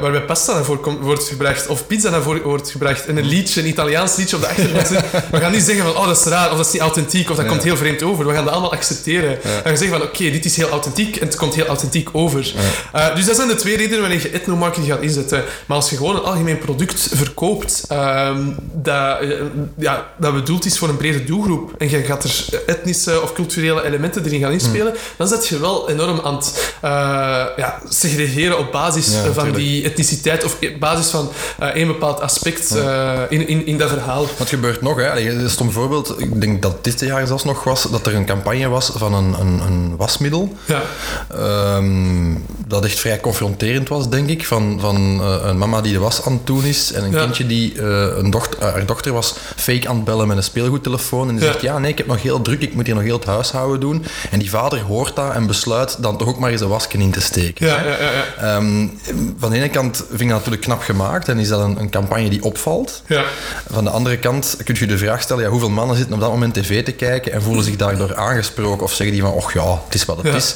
[0.00, 3.60] waarbij pasta naar voren wordt gebracht of pizza naar voren wordt gebracht en een liedje,
[3.60, 5.00] een Italiaans liedje op de achtergrond zit.
[5.30, 7.36] We gaan niet zeggen van oh dat is raar of dat is niet authentiek of
[7.36, 7.50] dat Ja.
[7.50, 8.26] komt heel vreemd over.
[8.26, 9.30] We gaan dat allemaal accepteren.
[9.30, 12.08] En we gaan zeggen van oké, dit is heel authentiek en het komt heel authentiek
[12.12, 12.52] over.
[13.14, 15.44] Dus dat zijn de twee redenen wanneer je ethnomarketing gaat inzetten.
[15.66, 16.74] Maar als je gewoon een algemeen product
[17.14, 19.30] verkoopt ehm, dat, eh,
[19.78, 23.84] ja, dat bedoeld is voor een brede doelgroep en je gaat er etnische of culturele
[23.84, 26.90] elementen erin gaan inspelen, dan zet je wel enorm aan het eh,
[27.56, 32.20] ja, segregeren op basis Ja, van die etniciteit of op basis van eh een bepaald
[32.20, 32.74] aspect
[33.28, 34.26] in, in, in dat verhaal.
[34.38, 34.96] Wat gebeurt nog?
[34.96, 35.10] Hè?
[35.10, 36.20] Allee, Een stom voorbeeld.
[36.20, 39.40] Ik denk dat dit jaar zelfs nog was dat er een campagne was van een,
[39.40, 40.56] een, een wasmiddel.
[40.64, 40.82] Ja.
[41.30, 42.34] Ehm,
[42.66, 44.46] dat echt vrij confronterend was, denk ik.
[44.46, 47.18] Van, van een mama die de was aan het doen is en een Ja.
[47.22, 50.42] kindje die eh, een dochter, eh, haar dochter was fake aan het bellen met een
[50.42, 51.28] speelgoedtelefoon.
[51.28, 51.50] En die Ja.
[51.50, 53.80] zegt: Ja, nee, ik heb nog heel druk, ik moet hier nog heel het huishouden
[53.80, 54.04] doen.
[54.30, 57.10] En die vader hoort dat en besluit dan toch ook maar eens een wasken in
[57.10, 57.66] te steken.
[57.66, 58.24] Ja, ja, ja, ja.
[58.56, 58.86] Ehm,
[59.38, 61.90] van de ene kant vind ik dat natuurlijk knap gemaakt en is dat een, een
[61.90, 63.02] campagne die opvalt.
[63.06, 63.22] ja.
[63.72, 66.30] Van de andere kant kun je de vraag stellen, ja, hoeveel mannen zitten op dat
[66.30, 69.80] moment tv te kijken en voelen zich daardoor aangesproken of zeggen die van, och ja,
[69.84, 70.34] het is wat het Ja.
[70.34, 70.54] is.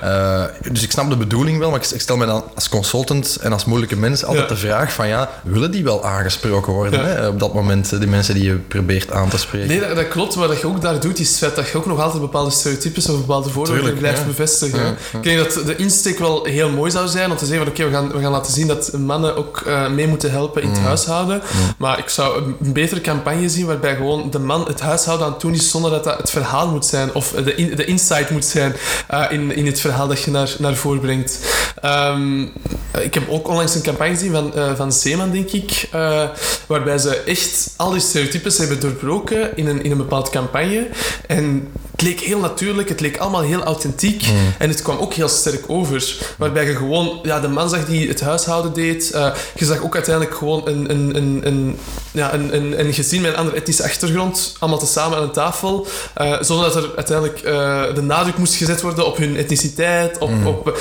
[0.00, 3.36] Eh, dus ik snap de bedoeling wel, maar ik, ik stel me dan als consultant
[3.40, 7.06] en als moeilijke mens altijd de vraag van, ja, willen die wel aangesproken worden Ja.
[7.06, 9.68] hè, op dat moment, eh, die mensen die je probeert aan te spreken?
[9.68, 10.34] Nee, dat, dat klopt.
[10.34, 13.08] Wat je ook daar doet, is het feit dat je ook nog altijd bepaalde stereotypes
[13.08, 14.24] of bepaalde vooroordelen blijft ja.
[14.26, 14.84] bevestigen.
[14.84, 14.94] Ja.
[15.12, 17.84] Ik denk dat de insteek wel heel mooi zou zijn om te zeggen van oké,
[17.84, 20.78] we, gaan, we gaan laten zien dat mannen ook eh, mee moeten helpen in het
[20.78, 21.42] huishouden.
[21.78, 25.40] Maar ik zou een, betere campagne zien waarbij gewoon de man het huishouden aan het
[25.40, 28.44] doen is zonder dat dat het verhaal moet zijn of de, in, de insight moet
[28.44, 28.74] zijn
[29.08, 31.40] eh, in, in het verhaal dat je naar, naar voren brengt.
[31.80, 32.42] Ehm,
[33.00, 36.28] ik heb ook onlangs een campagne gezien van, eh, van Zeeman, denk ik, eh,
[36.66, 40.88] waarbij ze echt al die stereotypes hebben doorbroken in een, in een bepaalde campagne.
[41.26, 44.24] En het leek heel natuurlijk, het leek allemaal heel authentiek
[44.58, 46.16] en het kwam ook heel sterk over.
[46.38, 49.10] Waarbij je gewoon ja, de man zag die het huishouden deed.
[49.10, 51.78] eh, je zag ook uiteindelijk gewoon een, een, een, een,
[52.10, 55.86] ja, een, een, een gezin met een andere etnische achtergrond, allemaal tezamen aan een tafel,
[56.14, 60.18] eh, zonder dat er uiteindelijk eh, de nadruk moest gezet worden op hun etniciteit.
[60.18, 60.78] Op, op,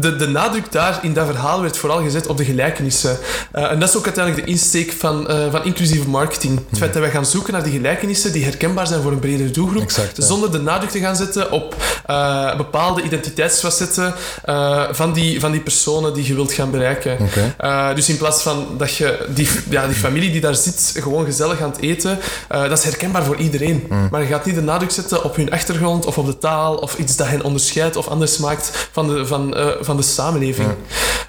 [0.00, 3.18] de, de nadruk daar in dat verhaal werd vooral gezet op de gelijkenissen.
[3.52, 6.60] En dat is ook uiteindelijk de insteek van, van inclusieve marketing.
[6.68, 9.50] Het feit dat wij gaan zoeken naar die gelijkenissen die herkenbaar zijn voor een bredere
[9.50, 11.74] doelgroep, Exact, zonder de nadruk te gaan zetten op
[12.06, 17.18] eh, bepaalde identiteitsfacetten eh, van, die, van die personen die je wilt gaan bereiken.
[17.56, 21.24] Eh, dus in plaats van dat je die, ja, die familie die daar zit gewoon
[21.24, 22.18] gezellig aan het eten,
[22.48, 23.86] dat is herkenbaar voor iedereen.
[23.88, 24.08] Mm.
[24.10, 26.98] Maar je gaat niet de nadruk zetten op hun achtergrond of op de taal of
[26.98, 30.68] iets dat hen onderscheidt of anders maakt van de, van, van de samenleving.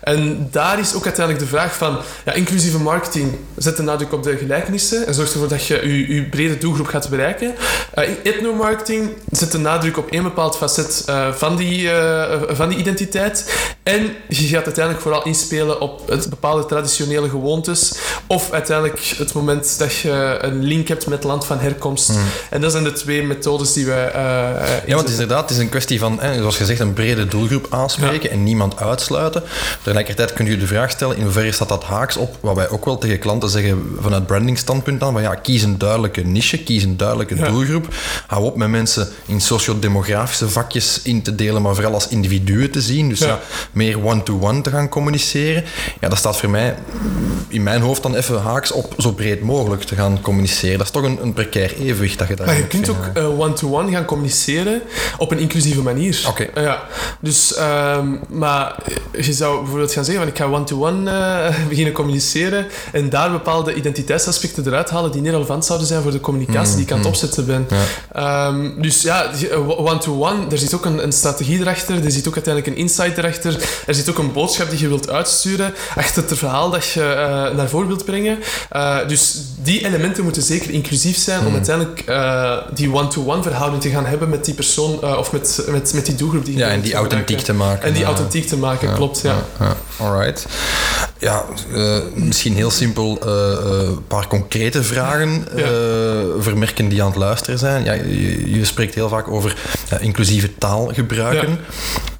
[0.02, 3.36] En daar is ook uiteindelijk de vraag van ja, inclusieve marketing.
[3.58, 6.88] Zet de nadruk op de gelijkenissen en zorg ervoor dat je je, je brede doelgroep
[6.88, 7.56] gaat bereiken.
[7.94, 12.77] Eh ethnomarketing zet de nadruk op één bepaald facet eh, van, die, eh, van die
[12.77, 13.53] identiteit.
[13.84, 17.93] En je gaat uiteindelijk vooral inspelen op het bepaalde traditionele gewoontes.
[18.27, 22.12] Of uiteindelijk het moment dat je een link hebt met land van herkomst.
[22.49, 24.12] En dat zijn de twee methodes die wij.
[24.12, 25.12] eh, eh, Ja, want het is inzetten.
[25.12, 28.79] inderdaad het is een kwestie van, hè, zoals gezegd, een brede doelgroep aanspreken en niemand
[28.79, 29.43] uitsluiten.
[29.84, 32.86] Tegelijkertijd kun je de vraag stellen, in hoeverre staat dat haaks op wat wij ook
[32.86, 36.97] wel tegen klanten zeggen vanuit brandingstandpunt dan, van ja, kies een duidelijke niche, kies een
[36.97, 37.49] duidelijke Ja.
[37.49, 37.88] doelgroep.
[38.27, 42.82] Hou op met mensen in sociodemografische vakjes in te delen, maar vooral als individuen te
[42.82, 43.10] zien.
[43.10, 43.39] Dus ja, Ja.
[43.72, 45.63] meer one-to-one te gaan communiceren.
[46.00, 46.76] Ja, dat staat voor mij
[47.48, 50.78] in mijn hoofd dan even haaks op zo breed mogelijk te gaan communiceren.
[50.78, 53.39] Dat is toch een, een precair evenwicht dat je daar Maar je kunt ook eh,
[53.39, 54.82] one-to-one gaan communiceren
[55.17, 56.24] op een inclusieve manier.
[56.28, 56.43] Oké.
[56.43, 56.84] Eh, ja.
[57.22, 58.76] Dus, ehm, maar
[59.22, 63.74] je zou bijvoorbeeld gaan zeggen van ik ga one-to-one eh, beginnen communiceren en daar bepaalde
[63.74, 67.08] identiteitsaspecten eruit halen die niet relevant zouden zijn voor de communicatie die ik aan het
[67.08, 67.67] opzetten ben.
[68.12, 72.28] Ehm, dus ja, die, eh, one-to-one, er zit ook een, een strategie erachter, er zit
[72.28, 76.24] ook uiteindelijk een insight erachter, er zit ook een boodschap die je wilt uitsturen achter
[76.24, 78.38] het verhaal dat je eh, naar voren wilt brengen.
[78.70, 83.90] Eh, dus die elementen moeten zeker inclusief zijn om uiteindelijk eh, die one-to-one verhouding te
[83.90, 86.82] gaan hebben met die persoon of met, met, met die doelgroep die je Ja, en
[86.82, 87.18] die gebruiken.
[87.18, 87.88] authentiek te maken.
[87.88, 89.36] En die authentiek te maken, klopt, ja.
[89.60, 89.76] ja.
[89.98, 90.46] Alright.
[91.19, 95.63] Ja, eh, misschien heel simpel eh, eh, een paar concrete vragen Ja.
[95.63, 95.69] eh,
[96.39, 97.84] voor merken die aan het luisteren zijn.
[97.84, 99.55] Ja, je, je spreekt heel vaak over
[99.99, 101.60] inclusieve taal gebruiken.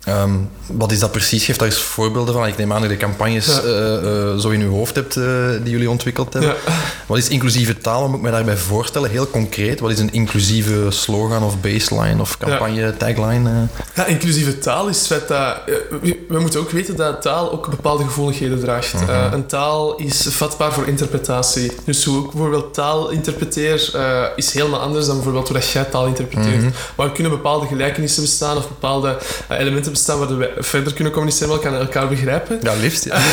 [0.10, 0.32] Ehm,
[0.66, 1.46] wat is dat precies?
[1.46, 2.48] Geef daar eens voorbeelden van.
[2.48, 3.62] Ik neem aan dat je de campagnes Ja.
[3.62, 3.96] eh,
[4.32, 5.24] eh, zo in uw hoofd hebt eh,
[5.64, 6.52] die jullie ontwikkeld hebben.
[6.66, 6.74] Ja.
[7.06, 8.00] Wat is inclusieve taal?
[8.00, 9.10] Wat moet ik me daarbij voorstellen?
[9.10, 9.80] Heel concreet.
[9.80, 13.50] Wat is een inclusieve slogan of baseline of campagne, tagline?
[13.50, 13.80] eh?
[13.96, 15.56] Ja, inclusieve taal is het feit dat...
[16.02, 18.94] we, we moeten ook weten dat taal ook bepaalde gevoeligheden draagt.
[18.94, 19.34] Mhm.
[19.34, 21.72] Een taal is vatbaar voor interpretatie.
[21.86, 23.92] Dus hoe ik bijvoorbeeld taal interpreteer,
[24.36, 26.62] is helemaal anders dan bijvoorbeeld hoe dat jij taal interpreteert.
[26.62, 26.70] Mhm.
[26.96, 29.18] Maar er kunnen bepaalde gelijkenissen bestaan of bepaalde
[29.50, 32.60] elementen bestaan waardoor we verder kunnen communiceren elkaar en elkaar begrijpen.
[32.62, 33.06] Ja, liefst.
[33.06, 33.18] Ja.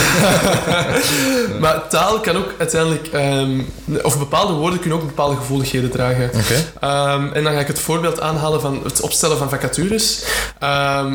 [1.60, 3.06] Maar taal kan ook uiteindelijk...
[3.06, 3.60] ehm,
[4.02, 6.30] of bepaalde woorden kunnen ook bepaalde gevoeligheden dragen.
[6.34, 6.64] Oké.
[6.80, 10.24] Ehm, en dan ga ik het voorbeeld aanhalen van het opstellen van vacatures.
[10.58, 11.14] Ehm,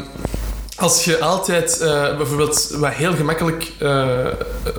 [0.82, 4.08] als je altijd eh, bijvoorbeeld wat heel gemakkelijk eh,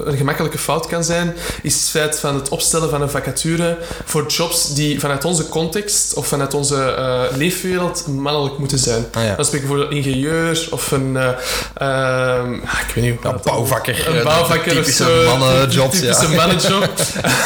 [0.04, 4.26] een gemakkelijke fout kan zijn, is het feit van het opstellen van een vacature voor
[4.26, 9.04] jobs die vanuit onze context of vanuit onze eh, leefwereld mannelijk moeten zijn.
[9.12, 9.34] Ah, ja.
[9.34, 11.28] Dan spreek ik bijvoorbeeld een ingenieur of een eh,
[11.74, 14.16] ehm, ah, ik weet niet hoe Ja, bouwvakker.
[14.16, 15.38] een bouwvakker of zo.
[15.38, 15.98] mannenjobs.
[15.98, 16.36] Typische ja.
[16.36, 16.90] mannenjob.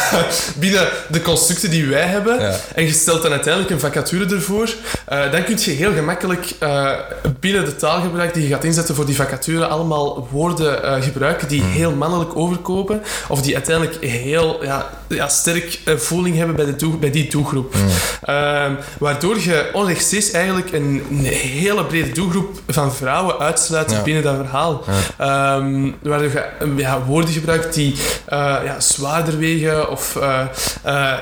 [0.55, 2.39] Binnen de constructen die wij hebben.
[2.41, 2.59] Ja.
[2.75, 4.69] En je stelt dan uiteindelijk een vacature ervoor.
[5.31, 6.45] dan kun je heel gemakkelijk
[7.39, 11.63] binnen de taalgebruik die je gaat inzetten voor die vacature allemaal woorden eh, gebruiken die
[11.63, 13.01] heel mannelijk overkopen.
[13.27, 17.75] Of die uiteindelijk heel ja, ja, sterk eh, voeling hebben bij, de bij die doelgroep.
[18.21, 24.01] Ehm, waardoor je onrechtstreeks eigenlijk een, een hele brede doelgroep van vrouwen uitsluit Ja.
[24.01, 24.83] binnen dat verhaal.
[25.17, 30.17] Ehm, waardoor je eh, ja, woorden gebruikt die eh, ja, zwaarder wegen of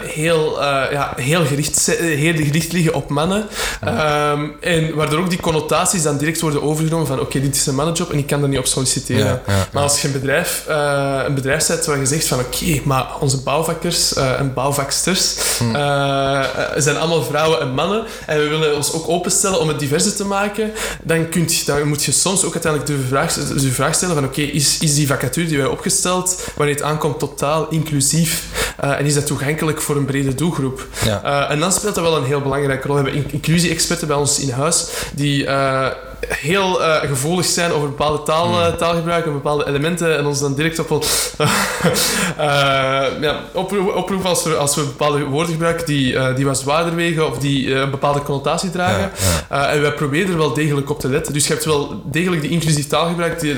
[0.04, 3.48] heel, ja, heel, gericht, heel gericht liggen op mannen.
[3.82, 7.76] Ehm, en waardoor ook die connotaties dan direct worden overgenomen van oké, dit is een
[7.76, 9.26] mannenjob en ik kan er niet op solliciteren.
[9.26, 12.82] Ja, ja, Maar als je een bedrijf, eh, een bedrijf waar je zegt van oké,
[12.84, 15.76] maar onze bouwvakkers eh, en bouwvaksters Hm.
[15.76, 16.44] eh,
[16.78, 20.26] zijn allemaal vrouwen en mannen en we willen ons ook openstellen om het diverser te
[20.26, 20.72] maken,
[21.04, 24.24] dan, kunt je, dan moet je soms ook uiteindelijk de vraag, de vraag stellen van
[24.26, 28.44] oké, is, is die vacature die wij opgesteld, wanneer het aankomt totaal inclusief
[28.80, 30.88] en is dat toegankelijk voor een brede doelgroep?
[31.50, 32.96] En dan speelt dat wel een heel belangrijke rol.
[32.96, 35.46] We hebben in- inclusie-experten bij ons in huis die
[36.20, 40.56] heel eh, gevoelig zijn over bepaalde taal, eh, taalgebruik en bepaalde elementen en ons dan
[40.56, 40.90] direct op
[42.38, 42.46] eh,
[43.22, 47.28] ja, oproepen, oproepen als, we, als we bepaalde woorden gebruiken die, die wat zwaarder wegen
[47.28, 49.12] of die een bepaalde connotatie dragen.
[49.50, 51.34] Ja, en wij proberen er wel degelijk op te letten.
[51.34, 53.56] Dus je hebt wel degelijk die inclusief taalgebruik die,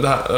[0.00, 0.30] dat,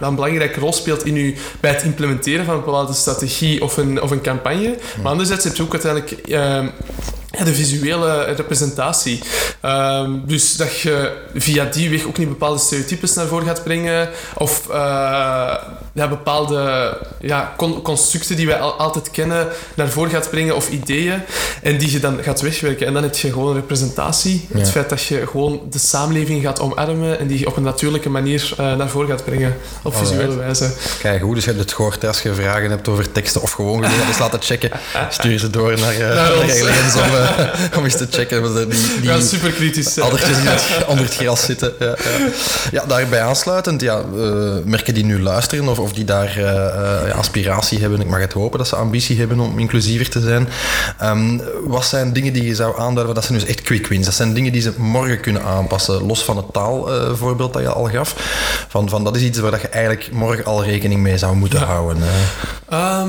[0.00, 4.02] een belangrijke rol speelt in u, bij het implementeren van een bepaalde strategie of een,
[4.02, 4.78] of een campagne.
[5.02, 6.66] Maar anderzijds heb je ook uiteindelijk ehm,
[7.44, 9.20] de visuele representatie.
[9.60, 14.08] Ehm, dus dat je via die weg ook niet bepaalde stereotypes naar voren gaat brengen
[14.34, 14.76] of eh,
[15.92, 20.68] ja, bepaalde ja, con- constructen die wij al- altijd kennen naar voren gaat brengen of
[20.70, 21.22] ideeën
[21.62, 22.86] en die je dan gaat wegwerken.
[22.86, 24.48] En dan heb je gewoon een representatie.
[24.52, 28.08] Het feit dat je gewoon de samenleving gaat omarmen en die je op een natuurlijke
[28.08, 30.08] manier eh, naar voren gaat brengen op Alright.
[30.08, 30.70] visuele wijze.
[30.98, 33.84] Kijk, goed, dus je hebt het gehoord als je vragen hebt over teksten of gewoon
[33.84, 34.70] gewoon eens laten checken.
[35.10, 37.27] Stuur ze door naar, uh, naar.
[37.76, 38.54] Om, eens te checken.
[38.54, 39.92] Die, die Ja, super kritisch.
[39.92, 40.06] zijn.
[40.06, 41.72] addertjes die het- onder het gras zitten.
[41.78, 41.94] Ja, ja.
[42.70, 47.16] ja daarbij aansluitend, ja, eh, merken die nu luisteren of, of die daar eh, eh,
[47.18, 50.48] aspiratie hebben, ik mag het hopen dat ze ambitie hebben om inclusiever te zijn.
[50.98, 54.04] Ehm, wat zijn dingen die je zou aanduiden, dat zijn dus echt quick wins.
[54.04, 57.88] Dat zijn dingen die ze morgen kunnen aanpassen, los van het taalvoorbeeld dat je al
[57.88, 58.14] gaf.
[58.68, 61.60] Van, van, dat is iets waar dat je eigenlijk morgen al rekening mee zou moeten
[61.60, 62.02] houden.
[62.02, 62.78] eh.
[62.78, 63.08] Ehm,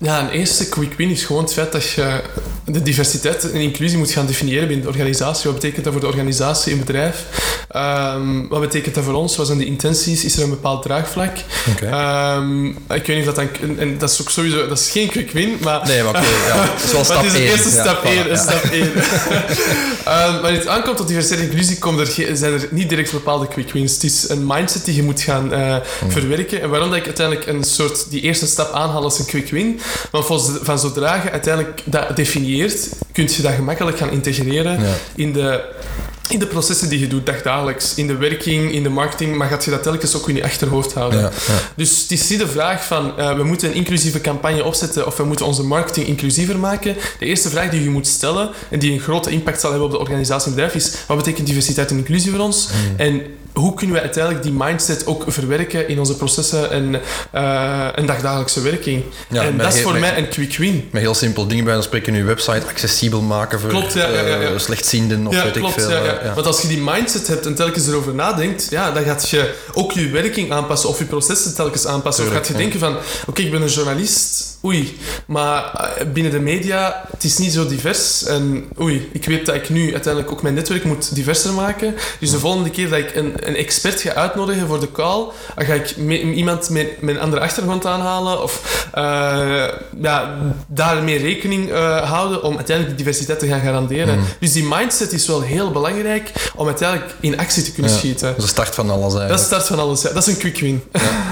[0.00, 2.20] ja, een eerste quick win is gewoon het feit dat je
[2.64, 5.44] de diversiteit inclusie moet gaan definiëren binnen de organisatie.
[5.50, 7.24] Wat betekent dat voor de organisatie, een bedrijf?
[7.70, 9.36] Ehm, wat betekent dat voor ons?
[9.36, 10.24] Wat zijn de intenties?
[10.24, 11.36] Is er een bepaald draagvlak?
[11.82, 13.78] Ehm, ik weet niet of dat dan...
[13.78, 14.68] En, dat is ook sowieso...
[14.68, 15.86] Dat is geen quick win, maar...
[15.86, 18.08] Nee, maar oké, ja, het is wel stap het is de eerste Ja, stap voilà,
[18.08, 18.28] 1.
[18.28, 18.36] ja.
[18.36, 18.92] stap één.
[20.04, 23.72] Ehm, wanneer het aankomt tot diversiteit en inclusie, er zijn er niet direct bepaalde quick
[23.72, 23.92] wins.
[23.92, 26.10] Het is een mindset die je moet gaan eh, Hmm.
[26.10, 26.62] verwerken.
[26.62, 29.80] En waarom dat ik uiteindelijk een soort die eerste stap aanhaal als een quick win.
[30.10, 30.26] Want
[30.62, 34.94] van zodra je uiteindelijk dat definieert, kun je dat gemakkelijk gaan integreren Ja.
[35.14, 35.60] in de
[36.28, 39.64] in de processen die je doet dagdagelijks, in de werking, in de marketing, maar gaat
[39.64, 41.20] je dat telkens ook in je achterhoofd houden.
[41.20, 41.54] Ja, ja.
[41.76, 45.16] Dus het is niet de vraag van uh, we moeten een inclusieve campagne opzetten of
[45.16, 46.96] we moeten onze marketing inclusiever maken.
[47.18, 49.94] De eerste vraag die je moet stellen en die een grote impact zal hebben op
[49.94, 52.68] de organisatie en bedrijf is wat betekent diversiteit en inclusie voor ons?
[52.68, 52.96] Mm.
[52.96, 53.22] En
[53.52, 57.00] hoe kunnen we uiteindelijk die mindset ook verwerken in onze processen en,
[57.34, 59.02] uh, en dagdagelijkse werking?
[59.28, 60.88] Ja, en dat is voor met- mij een quick win.
[60.92, 64.20] Met heel simpel dingen bij ons spreken, uw website accessibel maken voor Klopt, ja, ja,
[64.20, 64.48] ja, ja.
[64.52, 65.76] eh, slechtzienden of ja, weet klopt.
[65.76, 65.90] ik veel.
[65.90, 66.34] eh, ja.
[66.34, 69.92] Want als je die mindset hebt en telkens erover nadenkt, ja, dan gaat je ook
[69.92, 72.24] je werking aanpassen of je processen telkens aanpassen.
[72.24, 72.96] Tuurlijk, of gaat je denken van,
[73.26, 77.66] oké, ik ben een journalist, oei, maar eh, binnen de media, het is niet zo
[77.66, 78.24] divers.
[78.24, 81.94] En oei, ik weet dat ik nu uiteindelijk ook mijn netwerk moet diverser maken.
[82.20, 85.24] Dus de volgende keer dat ik een, een expert ga uitnodigen voor de call,
[85.56, 89.02] dan ga ik me- iemand met, een andere achtergrond aanhalen of eh,
[90.02, 90.34] ja,
[90.66, 94.18] daarmee rekening eh, houden om uiteindelijk die diversiteit te gaan garanderen.
[94.18, 94.24] Mm.
[94.40, 97.98] Dus die mindset is wel heel belangrijk om uiteindelijk in actie te kunnen Ja.
[97.98, 98.26] schieten.
[98.28, 99.28] Dat is de start van alles eigenlijk.
[99.28, 100.02] Dat is de start van alles.
[100.02, 100.08] Ja.
[100.12, 100.82] Dat is een quick win.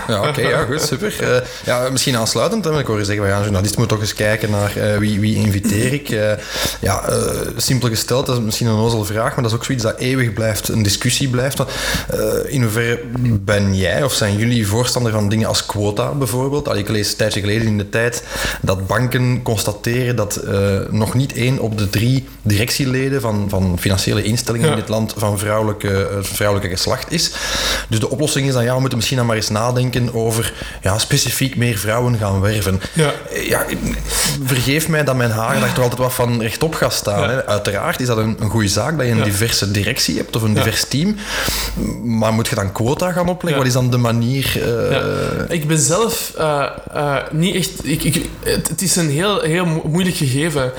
[0.08, 1.44] Ja, oké, ja, goed, super.
[1.64, 4.98] Ja, misschien aansluitend, want ik hoor je zeggen, journalist moet toch eens kijken naar eh,
[4.98, 6.08] wie, wie inviteer ik.
[6.08, 6.32] Eh,
[6.80, 7.16] ja, eh,
[7.56, 10.32] simpel gesteld, dat is misschien een ozele vraag, maar dat is ook zoiets dat eeuwig
[10.32, 11.62] blijft, een discussie blijft.
[12.46, 13.00] In hoeverre
[13.40, 16.68] ben jij of zijn jullie voorstander van dingen als quota bijvoorbeeld?
[16.68, 18.22] Allee, ik lees een tijdje geleden in de tijd
[18.62, 20.40] dat banken constateren dat
[20.90, 24.72] nog niet één op de drie directieleden van, van financiële instellingen Ja.
[24.72, 27.30] in dit land van vrouwelijke, vrouwelijke geslacht is.
[27.88, 30.52] Dus de oplossing is dan, ja, we moeten misschien dan maar eens nadenken over
[30.82, 32.80] ja, specifiek meer vrouwen gaan werven.
[32.92, 33.05] Ja.
[33.48, 33.64] Ja,
[34.44, 37.20] vergeef mij dat mijn haar daar toch altijd wat van rechtop gaat staan.
[37.22, 37.28] Ja.
[37.28, 37.46] Hè.
[37.46, 39.24] Uiteraard is dat een, een goede zaak dat je een Ja.
[39.24, 41.16] diverse directie hebt of een divers team.
[42.04, 43.59] Maar moet je dan quota gaan opleggen?
[43.59, 44.62] Wat is dan de manier?
[44.62, 45.54] eh.
[45.57, 47.70] Ik ben zelf eh, eh, niet echt...
[47.82, 50.72] Ik, ik, het, is een heel, heel mo- moeilijk gegeven.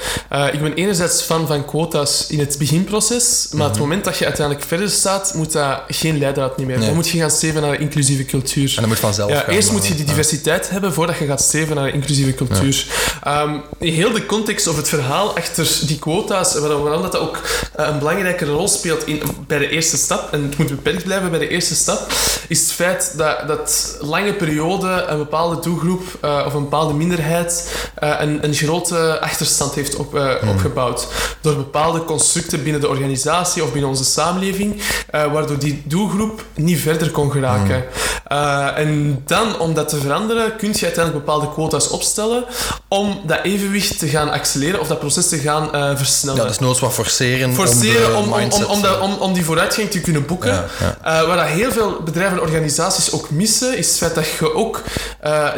[0.52, 4.66] Ik ben enerzijds fan van quota's in het beginproces, maar het moment dat je uiteindelijk
[4.68, 6.78] verder staat, moet dat geen leidraad niet meer.
[6.78, 6.86] Nee.
[6.86, 8.70] Dan moet je gaan streven naar een inclusieve cultuur.
[8.70, 11.42] En dat moet vanzelf Ja, gaan, eerst moet je die diversiteit hebben voordat je gaat
[11.42, 12.86] streven naar een inclusieve cultuur.
[13.24, 17.42] Ehm, in heel de context of het verhaal achter die quota's, waarom, dat, ook
[17.76, 21.30] eh, een belangrijke rol speelt in, bij de eerste stap, en het moet beperkt blijven
[21.30, 22.12] bij de eerste stap,
[22.48, 27.76] is het feit dat, dat lange periode een bepaalde doelgroep eh, of een bepaalde minderheid
[27.96, 31.08] eh, een, een grote achterstand heeft op, eh, opgebouwd.
[31.42, 37.12] Door bepaalde constructen binnen de organisatie of binnen onze samenleving, waardoor die doelgroep niet verder
[37.12, 37.84] kon geraken.
[38.28, 42.44] Eh, en dan, om dat te veranderen, kun je uiteindelijk bepaalde quota's opstellen
[42.88, 46.42] om dat evenwicht te gaan accelereren of dat proces te gaan eh, versnellen.
[46.42, 49.90] Ja, dus noods wat forceren, Forceren om, om, om, dat- eh, om, om die vooruitgang
[49.90, 50.52] te kunnen boeken.
[50.54, 50.66] Ja,
[51.04, 51.26] ja.
[51.26, 54.82] Waar dat heel veel bedrijven en organisaties ook missen, is het feit dat je ook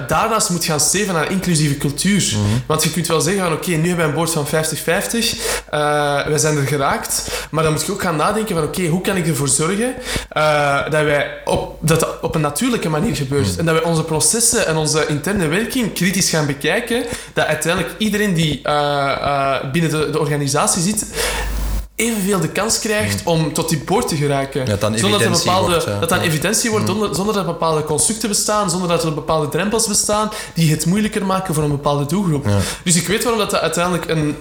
[0.08, 2.18] daarnaast moet gaan streven naar inclusieve cultuur.
[2.36, 2.42] Mhm.
[2.68, 4.50] Want je kunt wel zeggen van oké, nu hebben wij een boord van 50-50,
[5.70, 5.80] eh,
[6.28, 9.16] wij zijn er geraakt, maar dan moet je ook gaan nadenken van oké, hoe kan
[9.16, 9.94] ik ervoor zorgen
[10.90, 12.58] dat, wij op, dat dat op een natuurlijke
[12.90, 13.58] manier gebeurt.
[13.58, 17.04] En dat wij onze processen en onze interne werking kritisch gaan bekijken,
[17.34, 21.06] dat uiteindelijk iedereen die eh, eh, binnen de, de organisatie zit,
[21.96, 24.60] evenveel de kans krijgt om tot die boord te geraken.
[24.60, 26.00] Ja, dat dan zonder dat er bepaalde, wordt, ja.
[26.00, 29.88] dat dan evidentie wordt, zonder, zonder dat bepaalde constructen bestaan, zonder dat er bepaalde drempels
[29.88, 32.46] bestaan die het moeilijker maken voor een bepaalde doelgroep.
[32.46, 32.58] Ja.
[32.84, 34.36] Dus ik weet waarom dat, dat uiteindelijk een,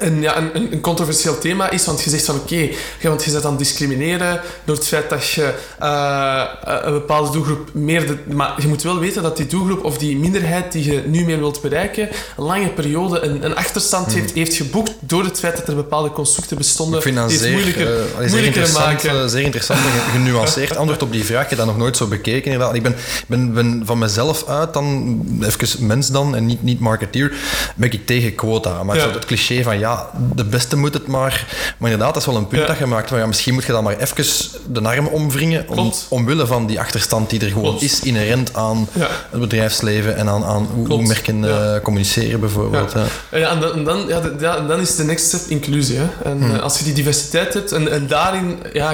[0.00, 2.68] een, ja, een, een- controversieel thema is, want je zegt van oké,
[3.02, 6.42] want je bent aan het discrimineren door het feit dat je eh,
[6.84, 8.06] een bepaalde doelgroep meer...
[8.06, 11.24] De, maar je moet wel weten dat die doelgroep of die minderheid die je nu
[11.24, 15.56] meer wilt bereiken, een lange periode een, een achterstand heeft, heeft geboekt door het feit
[15.56, 19.10] dat er bepaalde constructen bestonden die het zeer, moeilijker, eh, allee, zeer, interessant, maken.
[19.22, 21.42] eh, zeer interessant en ge- genuanceerd antwoord op die vraag.
[21.42, 22.52] Ik heb dat nog nooit zo bekeken.
[22.52, 22.74] inderdaad.
[22.74, 22.94] Ik ben,
[23.26, 27.32] ben, ben van mezelf uit dan, even mens dan en niet, niet marketeer,
[27.74, 28.82] ben ik tegen quota.
[28.82, 29.02] Maar Ja.
[29.02, 29.89] zo het cliché van ja,
[30.34, 31.46] de beste moet het maar.
[31.78, 32.66] Maar inderdaad, dat is wel een punt Ja.
[32.68, 33.08] dat je maakt.
[33.08, 34.24] Van, ja, misschien moet je dan maar even
[34.72, 37.82] de arm omwringen om, omwille van die achterstand die er gewoon Klopt.
[37.82, 39.08] is inherent aan Ja.
[39.30, 41.74] het bedrijfsleven en aan, aan hoe, merken Ja.
[41.74, 42.92] eh, communiceren bijvoorbeeld.
[42.92, 43.04] Ja.
[43.30, 43.38] Ja.
[43.38, 45.98] Ja, en dan, ja, ja, dan is de next step inclusie.
[45.98, 46.06] Hè.
[46.30, 48.92] En eh, als je die diversiteit hebt, en, en daarin ja,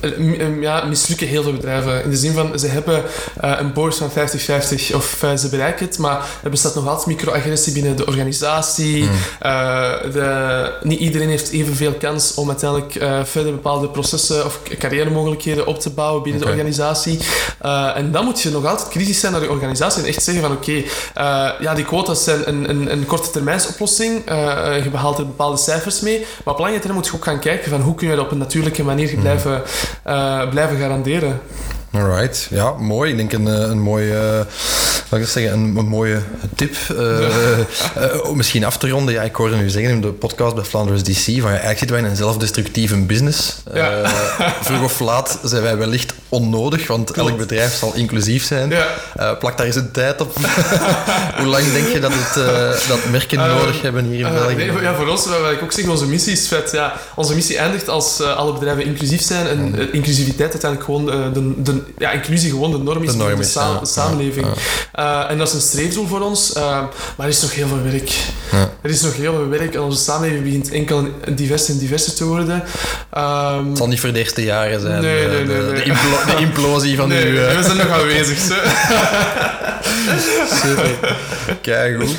[0.00, 2.04] eh, ja, mislukken heel veel bedrijven.
[2.04, 3.02] In de zin van, ze hebben
[3.40, 7.96] een board van 50-50 of ze bereiken het, maar er bestaat nog altijd microagressie binnen
[7.96, 9.08] de organisatie.
[9.40, 10.27] Eh, de,
[10.82, 15.90] niet iedereen heeft evenveel kans om uiteindelijk eh, verder bepaalde processen of carrière-mogelijkheden op te
[15.90, 17.18] bouwen binnen de organisatie.
[17.60, 20.42] Eh, en dan moet je nog altijd kritisch zijn naar je organisatie en echt zeggen
[20.42, 20.72] van oké,
[21.14, 24.26] eh, ja, die quota's zijn een, een, een korte termijnsoplossing.
[24.26, 26.26] Eh, je behaalt er bepaalde cijfers mee.
[26.44, 28.30] Maar op lange termijn moet je ook gaan kijken van hoe kun je dat op
[28.30, 29.62] een natuurlijke manier blijven,
[30.02, 31.40] eh, blijven garanderen.
[31.92, 33.10] Alright, ja, mooi.
[33.10, 36.20] Ik denk een, eh, een mooi eh, Laat ik zeggen, een, een mooie
[36.54, 36.76] tip.
[36.92, 39.14] Uh, misschien af te ronden.
[39.14, 41.96] Ja, ik hoorde nu zeggen in de podcast bij Flanders DC van ja, eigenlijk zitten
[41.96, 43.62] wij in een zelfdestructieve business.
[43.74, 44.08] Ja.
[44.60, 48.70] vroeg of laat zijn wij wellicht onnodig, want elk bedrijf zal inclusief zijn.
[48.70, 49.34] Ja.
[49.34, 50.36] plak daar eens een tijd op.
[51.38, 54.54] Hoe lang denk je dat, het, dat merken nodig hebben hier in België?
[54.54, 56.70] Nee, ja, voor ons, wat ik ook zeg, onze missie is vet.
[56.72, 61.82] Ja, onze missie eindigt als alle bedrijven inclusief zijn en inclusiviteit uiteindelijk gewoon de, de,
[61.98, 64.46] ja, inclusie gewoon de norm is, de norm is de, samenleving.
[65.28, 68.12] En dat is een streefdoel voor ons, maar er is nog heel veel werk.
[68.82, 72.24] Er is nog heel veel werk en onze samenleving begint enkel diverser en diverser te
[72.24, 72.62] worden.
[73.16, 75.84] Um, het zal niet voor de eerste jaren zijn, nee, nee, nee, de,
[76.26, 77.34] de, implo de, implosie van nee, uw...
[77.34, 78.38] we zijn nog aanwezig.
[80.62, 80.90] Super.
[81.62, 82.16] Kijk goed.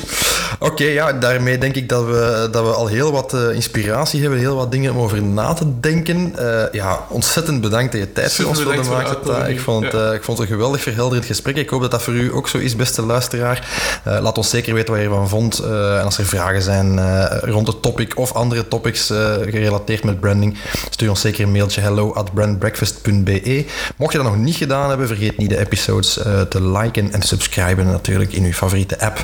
[0.61, 4.39] Oké, ja, daarmee denk ik dat we, dat we al heel wat uh, inspiratie hebben,
[4.39, 6.35] heel wat dingen om over na te denken.
[6.39, 9.49] Uh, ja, ontzettend bedankt dat je tijd voor ons wilde maken.
[9.49, 10.07] Ik vond, ja.
[10.07, 11.55] uh, ik vond het een geweldig verhelderend gesprek.
[11.55, 13.67] Ik hoop dat dat voor u ook zo is, beste luisteraar.
[14.03, 15.59] laat ons zeker weten wat je ervan vond.
[15.59, 16.99] en als er vragen zijn
[17.39, 19.05] rond het topic of andere topics
[19.49, 20.57] gerelateerd met branding,
[20.89, 23.65] stuur ons zeker een mailtje hello at brandbreakfast.be.
[23.95, 26.13] Mocht je dat nog niet gedaan hebben, vergeet niet de episodes
[26.49, 29.23] te liken en subscriben natuurlijk in uw favoriete app.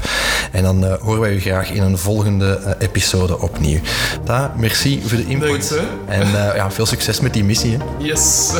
[0.52, 3.80] En dan horen wij u graag in een volgende uh, episode opnieuw.
[4.24, 5.68] Da, merci voor de input.
[5.68, 5.74] Thanks,
[6.08, 7.78] en uh, ja, veel succes met die missie.
[7.78, 8.06] Hè.
[8.06, 8.52] Yes.